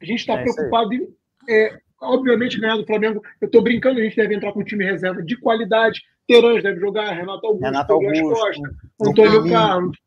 [0.00, 1.08] A gente está é preocupado em,
[1.48, 3.20] é, obviamente, ganhar do Flamengo.
[3.40, 6.00] Eu estou brincando, a gente deve entrar com um time reserva de qualidade.
[6.28, 8.70] Terãs deve jogar, Renato Augusto, Renato Augusto Costa,
[9.02, 9.98] Antônio Carlos,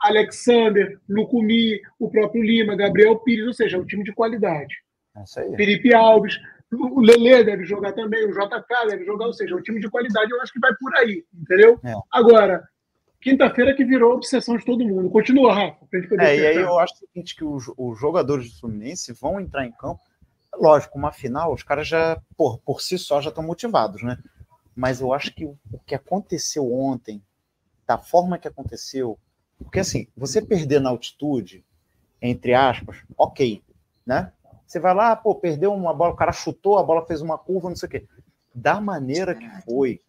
[0.00, 4.74] Alexander, Lucumi, o próprio Lima, Gabriel Pires, ou seja, é um time de qualidade.
[5.16, 5.56] É isso aí.
[5.56, 6.38] Felipe Alves.
[6.72, 10.30] O Lele deve jogar também, o JK deve jogar, ou seja, o time de qualidade
[10.30, 11.80] eu acho que vai por aí, entendeu?
[11.82, 11.94] É.
[12.10, 12.68] Agora,
[13.20, 15.10] quinta-feira que virou obsessão de todo mundo.
[15.10, 15.86] Continua, Rafa.
[16.18, 19.72] é, e aí eu acho seguinte, que os, os jogadores do Fluminense vão entrar em
[19.72, 20.00] campo.
[20.54, 24.18] Lógico, uma final, os caras já, por, por si só, já estão motivados, né?
[24.74, 27.22] Mas eu acho que o, o que aconteceu ontem,
[27.86, 29.18] da forma que aconteceu,
[29.58, 31.64] porque assim, você perder na altitude,
[32.20, 33.62] entre aspas, ok,
[34.06, 34.32] né?
[34.68, 37.70] Você vai lá, pô, perdeu uma bola, o cara chutou, a bola fez uma curva,
[37.70, 38.06] não sei o quê.
[38.54, 40.02] Da maneira que foi,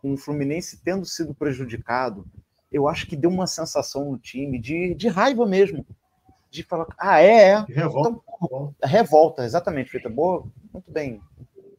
[0.00, 2.24] com o Fluminense tendo sido prejudicado,
[2.70, 5.84] eu acho que deu uma sensação no time de, de raiva mesmo.
[6.48, 7.64] De falar, ah, é, é.
[7.68, 8.20] Revolta.
[8.40, 10.08] Então, revolta, exatamente, Fita.
[10.08, 11.20] Boa, muito bem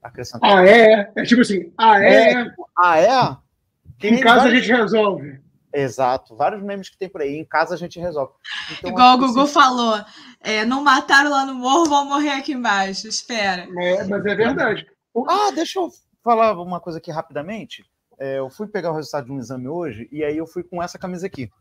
[0.03, 0.53] acrescentado.
[0.53, 1.09] Ah, é?
[1.15, 2.31] É tipo assim, ah, é?
[2.31, 4.07] é tipo, ah, é?
[4.09, 5.39] Em casa a gente resolve.
[5.77, 7.35] Exato, vários memes que tem por aí.
[7.35, 8.33] Em casa a gente resolve.
[8.71, 9.53] Então, Igual o Gugu assim...
[9.53, 10.03] falou,
[10.39, 13.07] é, não mataram lá no morro, vão morrer aqui embaixo.
[13.07, 13.67] Espera.
[13.77, 14.87] É, mas é verdade.
[15.27, 15.91] Ah, deixa eu
[16.23, 17.85] falar uma coisa aqui rapidamente.
[18.17, 20.81] É, eu fui pegar o resultado de um exame hoje e aí eu fui com
[20.81, 21.51] essa camisa aqui.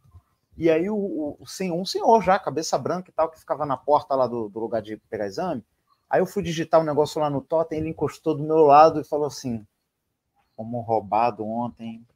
[0.56, 3.66] E aí o, o, o senhor, um senhor já, cabeça branca e tal, que ficava
[3.66, 5.64] na porta lá do, do lugar de pegar exame.
[6.08, 9.04] Aí eu fui digitar um negócio lá no totem, ele encostou do meu lado e
[9.04, 9.66] falou assim:
[10.54, 12.06] como roubado ontem.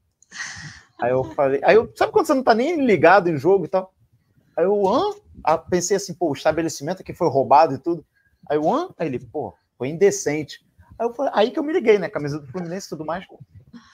[1.00, 3.68] Aí eu falei, aí eu, sabe quando você não tá nem ligado em jogo e
[3.68, 3.94] tal?
[4.56, 5.14] Aí eu, hã?
[5.44, 8.04] Ah, pensei assim, pô, o estabelecimento aqui foi roubado e tudo.
[8.50, 8.92] Aí eu, hã?
[8.98, 10.66] Aí ele, pô, foi indecente.
[10.98, 12.08] Aí, eu falei, aí que eu me liguei, né?
[12.08, 13.24] Camisa do Fluminense e tudo mais.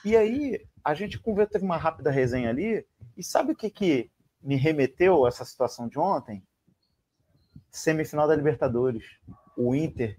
[0.03, 2.83] E aí a gente conversou, teve uma rápida resenha ali.
[3.15, 4.09] E sabe o que, que
[4.41, 6.43] me remeteu a essa situação de ontem?
[7.69, 9.03] Semifinal da Libertadores.
[9.55, 10.17] O Inter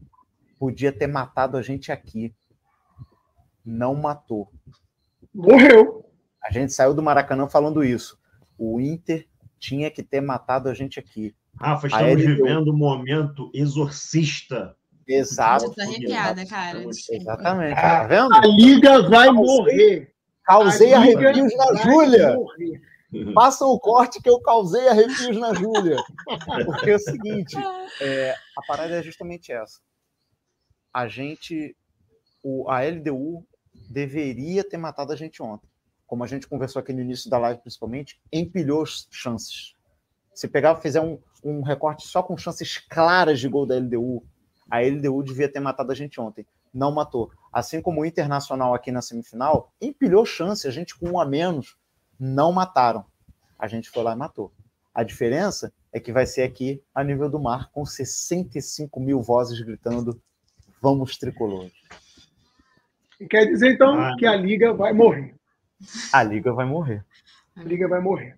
[0.58, 2.32] podia ter matado a gente aqui.
[3.64, 4.52] Não matou.
[5.34, 6.05] Morreu.
[6.46, 8.18] A gente saiu do Maracanã falando isso.
[8.56, 9.26] O Inter
[9.58, 11.34] tinha que ter matado a gente aqui.
[11.58, 15.72] Rafa, estamos vivendo um momento exorcista Exato.
[15.72, 16.82] Tô arrepiada, cara.
[16.84, 17.74] Exatamente.
[17.76, 18.34] Tá vendo?
[18.34, 20.12] A liga vai morrer.
[20.42, 22.36] Causei a arrepios na Júlia.
[23.34, 25.96] Passa o corte que eu causei arrepios na Júlia.
[26.64, 27.56] Porque é o seguinte,
[28.00, 29.78] é, a parada é justamente essa.
[30.92, 31.76] A gente,
[32.42, 33.46] o, a LDU
[33.88, 35.68] deveria ter matado a gente ontem.
[36.06, 39.74] Como a gente conversou aqui no início da live, principalmente, empilhou chances.
[40.34, 44.22] Se pegar e fizer um, um recorte só com chances claras de gol da LDU,
[44.70, 46.46] a LDU devia ter matado a gente ontem.
[46.72, 47.30] Não matou.
[47.52, 51.76] Assim como o Internacional aqui na semifinal, empilhou chance, a gente com um a menos,
[52.18, 53.04] não mataram.
[53.58, 54.52] A gente foi lá e matou.
[54.94, 59.60] A diferença é que vai ser aqui a nível do mar, com 65 mil vozes
[59.60, 60.20] gritando:
[60.80, 61.72] vamos tricolores.
[63.30, 65.35] Quer dizer, então, ah, que a Liga vai morrer.
[66.12, 67.04] A Liga vai morrer.
[67.56, 68.36] A Liga vai morrer.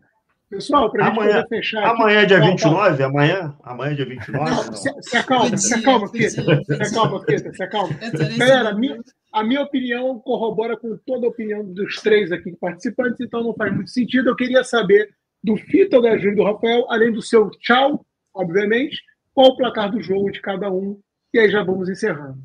[0.51, 1.85] Pessoal, para a gente poder fechar.
[1.85, 3.02] Amanhã é dia 29?
[3.02, 3.55] Amanhã?
[3.62, 4.51] Amanhã é dia 29?
[4.51, 6.09] Não, se, se acalma, se acalma.
[6.09, 7.24] Se acalma,
[7.55, 7.94] se acalma.
[8.39, 8.98] Galera, a minha,
[9.31, 13.74] a minha opinião corrobora com toda a opinião dos três aqui participantes, então não faz
[13.74, 14.31] muito sentido.
[14.31, 15.10] Eu queria saber
[15.44, 19.02] do Fita, da Júlia e do Rafael, além do seu tchau, obviamente,
[19.35, 20.98] qual o placar do jogo de cada um.
[21.35, 22.39] E aí já vamos encerrando.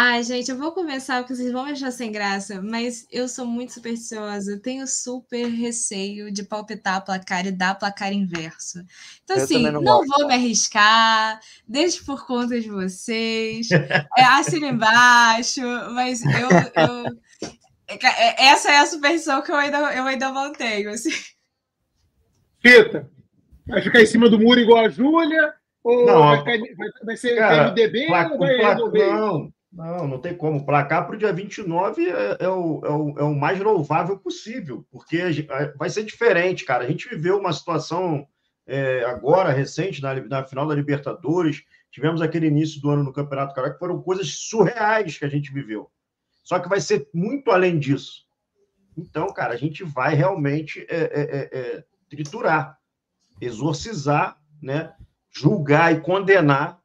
[0.00, 3.44] Ai, gente, eu vou começar porque vocês vão me achar sem graça, mas eu sou
[3.44, 8.78] muito supersticiosa, tenho super receio de palpitar placar e dar placar inverso.
[9.24, 14.68] Então, eu assim, não, não vou me arriscar, deixo por conta de vocês, é, assina
[14.68, 15.62] embaixo,
[15.92, 17.50] mas eu, eu,
[17.88, 20.90] é, Essa é a superstição que eu ainda, eu ainda mantenho.
[20.90, 21.10] Assim.
[22.60, 23.10] Fita,
[23.66, 25.54] vai ficar em cima do muro igual a Júlia?
[25.82, 29.12] Ou não, vai, vai, vai ser cara, MDB placa, ou vai resolver?
[29.12, 29.57] Não.
[29.70, 30.64] Não, não tem como.
[30.64, 34.86] Placar para o dia 29 é, é, o, é, o, é o mais louvável possível,
[34.90, 35.18] porque
[35.76, 36.84] vai ser diferente, cara.
[36.84, 38.26] A gente viveu uma situação
[38.66, 43.54] é, agora, recente, na, na, final da Libertadores, tivemos aquele início do ano no Campeonato
[43.54, 45.90] Carioca, que foram coisas surreais que a gente viveu.
[46.42, 48.26] Só que vai ser muito além disso.
[48.96, 52.78] Então, cara, a gente vai realmente é, é, é, é triturar,
[53.40, 54.94] exorcizar, né?
[55.30, 56.77] julgar e condenar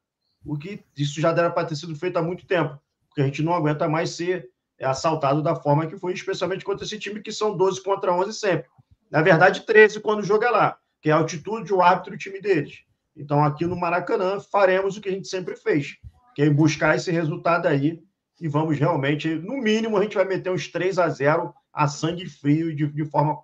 [0.45, 3.41] o que isso já deve para ter sido feito há muito tempo, porque a gente
[3.41, 4.49] não aguenta mais ser
[4.81, 8.67] assaltado da forma que foi, especialmente contra esse time que são 12 contra 11 sempre.
[9.09, 12.41] Na verdade, 13 quando joga lá, que é a altitude, o árbitro e o time
[12.41, 12.79] deles.
[13.15, 15.97] Então, aqui no Maracanã, faremos o que a gente sempre fez,
[16.35, 18.01] que é buscar esse resultado aí
[18.41, 22.27] e vamos realmente, no mínimo, a gente vai meter uns 3 a 0 a sangue
[22.27, 23.37] frio e de, de forma,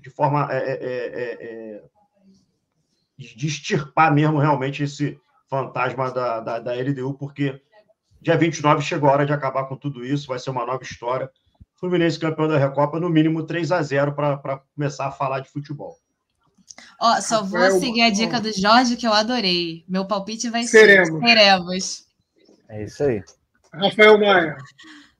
[0.00, 1.82] de forma é, é, é, é
[3.18, 5.20] de extirpar mesmo realmente esse,
[5.52, 7.60] fantasma da, da, da LDU, porque
[8.22, 11.30] dia 29 chegou a hora de acabar com tudo isso, vai ser uma nova história.
[11.74, 15.98] Fluminense campeão da Recopa, no mínimo 3 a 0 para começar a falar de futebol.
[16.98, 19.84] Ó, só vou seguir a dica do Jorge que eu adorei.
[19.86, 21.20] Meu palpite vai ser seremos.
[22.70, 23.22] É isso aí.
[23.74, 24.56] Rafael Maia.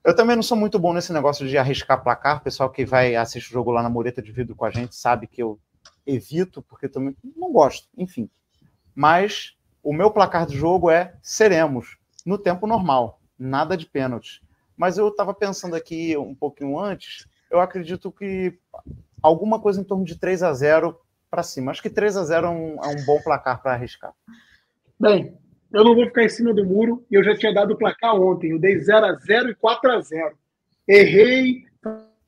[0.03, 2.37] Eu também não sou muito bom nesse negócio de arriscar placar.
[2.37, 4.95] O pessoal que vai assistir o jogo lá na mureta de vidro com a gente
[4.95, 5.59] sabe que eu
[6.07, 8.27] evito, porque também não gosto, enfim.
[8.95, 14.41] Mas o meu placar de jogo é seremos no tempo normal, nada de pênalti.
[14.77, 18.57] Mas eu estava pensando aqui um pouquinho antes, eu acredito que
[19.21, 20.97] alguma coisa em torno de 3 a 0
[21.29, 21.71] para cima.
[21.71, 24.13] Acho que 3 a 0 é um, é um bom placar para arriscar.
[24.99, 25.37] Bem,
[25.71, 28.15] eu não vou ficar em cima do muro e eu já tinha dado o placar
[28.15, 28.51] ontem.
[28.51, 30.37] Eu dei 0 a 0 e 4 a 0
[30.87, 31.63] Errei,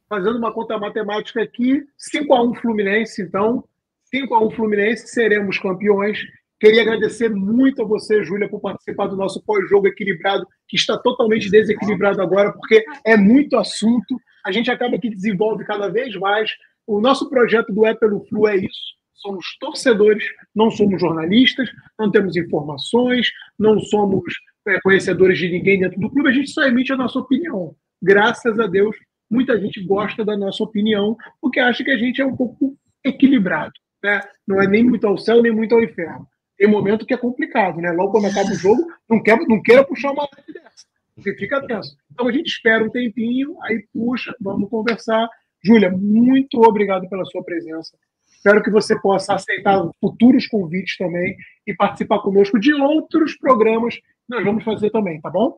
[0.09, 3.63] fazendo uma conta matemática aqui, 5 a 1 Fluminense, então
[4.05, 6.19] 5 a 1 Fluminense, seremos campeões.
[6.59, 11.49] Queria agradecer muito a você, Júlia, por participar do nosso pós-jogo equilibrado, que está totalmente
[11.49, 14.15] desequilibrado agora, porque é muito assunto.
[14.45, 16.49] A gente acaba que desenvolve cada vez mais.
[16.87, 18.95] O nosso projeto do É pelo Flu é isso.
[19.15, 20.23] Somos torcedores,
[20.55, 21.69] não somos jornalistas,
[21.99, 24.23] não temos informações, não somos
[24.67, 27.75] é, conhecedores de ninguém dentro do clube, a gente só emite a nossa opinião.
[28.01, 28.95] Graças a Deus,
[29.29, 33.73] muita gente gosta da nossa opinião, porque acha que a gente é um pouco equilibrado.
[34.03, 34.21] Né?
[34.47, 36.27] Não é nem muito ao céu, nem muito ao inferno
[36.57, 37.91] tem momento que é complicado, né?
[37.91, 40.85] Logo quando acaba o jogo, não, quer, não queira puxar uma live dessa.
[41.17, 41.95] Você fica tenso.
[42.11, 45.29] Então a gente espera um tempinho, aí puxa, vamos conversar.
[45.63, 47.97] Júlia, muito obrigado pela sua presença.
[48.45, 54.03] Espero que você possa aceitar futuros convites também e participar conosco de outros programas que
[54.29, 55.57] nós vamos fazer também, tá bom?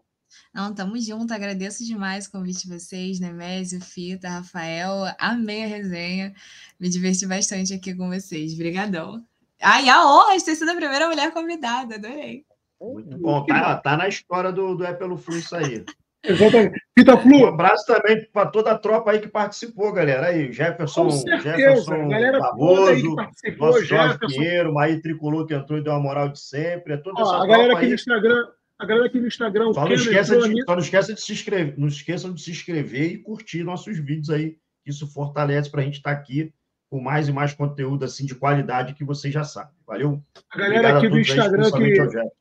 [0.54, 1.34] Não, tamo junto.
[1.34, 5.04] Agradeço demais o convite de vocês, Nemésio, Fita, Rafael.
[5.20, 6.34] Amei a resenha.
[6.80, 8.54] Me diverti bastante aqui com vocês.
[8.54, 9.24] Obrigadão.
[9.62, 12.46] Ai, a honra de ter sido a primeira mulher convidada, adorei.
[12.80, 15.84] Muito bom, tá, tá na história do, do É Pelo Flu isso aí.
[16.24, 16.80] Exatamente.
[16.94, 17.44] Pita Flu.
[17.44, 20.28] Um abraço também para toda a tropa aí que participou, galera.
[20.28, 23.16] Aí, Jefferson, Jefferson galera Barroso,
[23.58, 26.94] nosso Jorge Pinheiro, Maí Tricolor que entrou e deu uma moral de sempre.
[26.94, 27.90] É toda essa a galera aqui aí.
[27.90, 28.48] no Instagram,
[28.78, 31.76] a galera aqui no Instagram, só não, esqueça de, só não esqueça de se inscrever,
[31.78, 34.58] não esqueçam de se inscrever e curtir nossos vídeos aí.
[34.86, 36.54] Isso fortalece para a gente estar tá aqui
[36.90, 39.74] com mais e mais conteúdo assim de qualidade que vocês já sabem.
[39.86, 40.22] Valeu?
[40.50, 42.38] A galera Obrigado aqui do Instagram que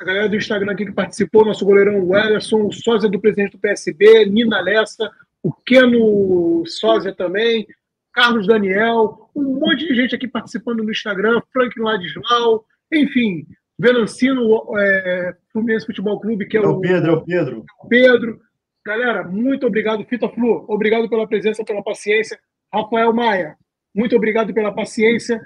[0.00, 3.58] a galera do Instagram aqui que participou, nosso goleirão Wellerson, o sósia do presidente do
[3.58, 5.10] PSB, Nina Lessa,
[5.42, 7.66] o Keno sósia também,
[8.10, 13.46] Carlos Daniel, um monte de gente aqui participando no Instagram, Frank Ladislau, enfim,
[13.78, 17.64] Venancino é, Fluminense Futebol Clube, que é, é o, o Pedro, é o Pedro.
[17.88, 18.40] Pedro.
[18.86, 22.38] Galera, muito obrigado, Fita Flu, obrigado pela presença, pela paciência.
[22.72, 23.56] Rafael Maia,
[23.94, 25.40] muito obrigado pela paciência.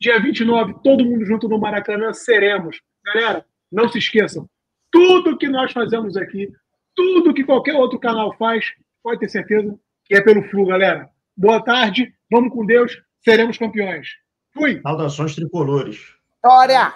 [0.00, 2.80] Dia 29, todo mundo junto no Maracanã, seremos.
[3.04, 4.48] Galera, não se esqueçam,
[4.90, 6.50] tudo que nós fazemos aqui,
[6.94, 8.72] tudo que qualquer outro canal faz,
[9.02, 11.10] pode ter certeza que é pelo Flu, galera.
[11.36, 14.08] Boa tarde, vamos com Deus, seremos campeões.
[14.52, 14.80] Fui!
[14.80, 16.00] Saudações tricolores.
[16.42, 16.94] Glória!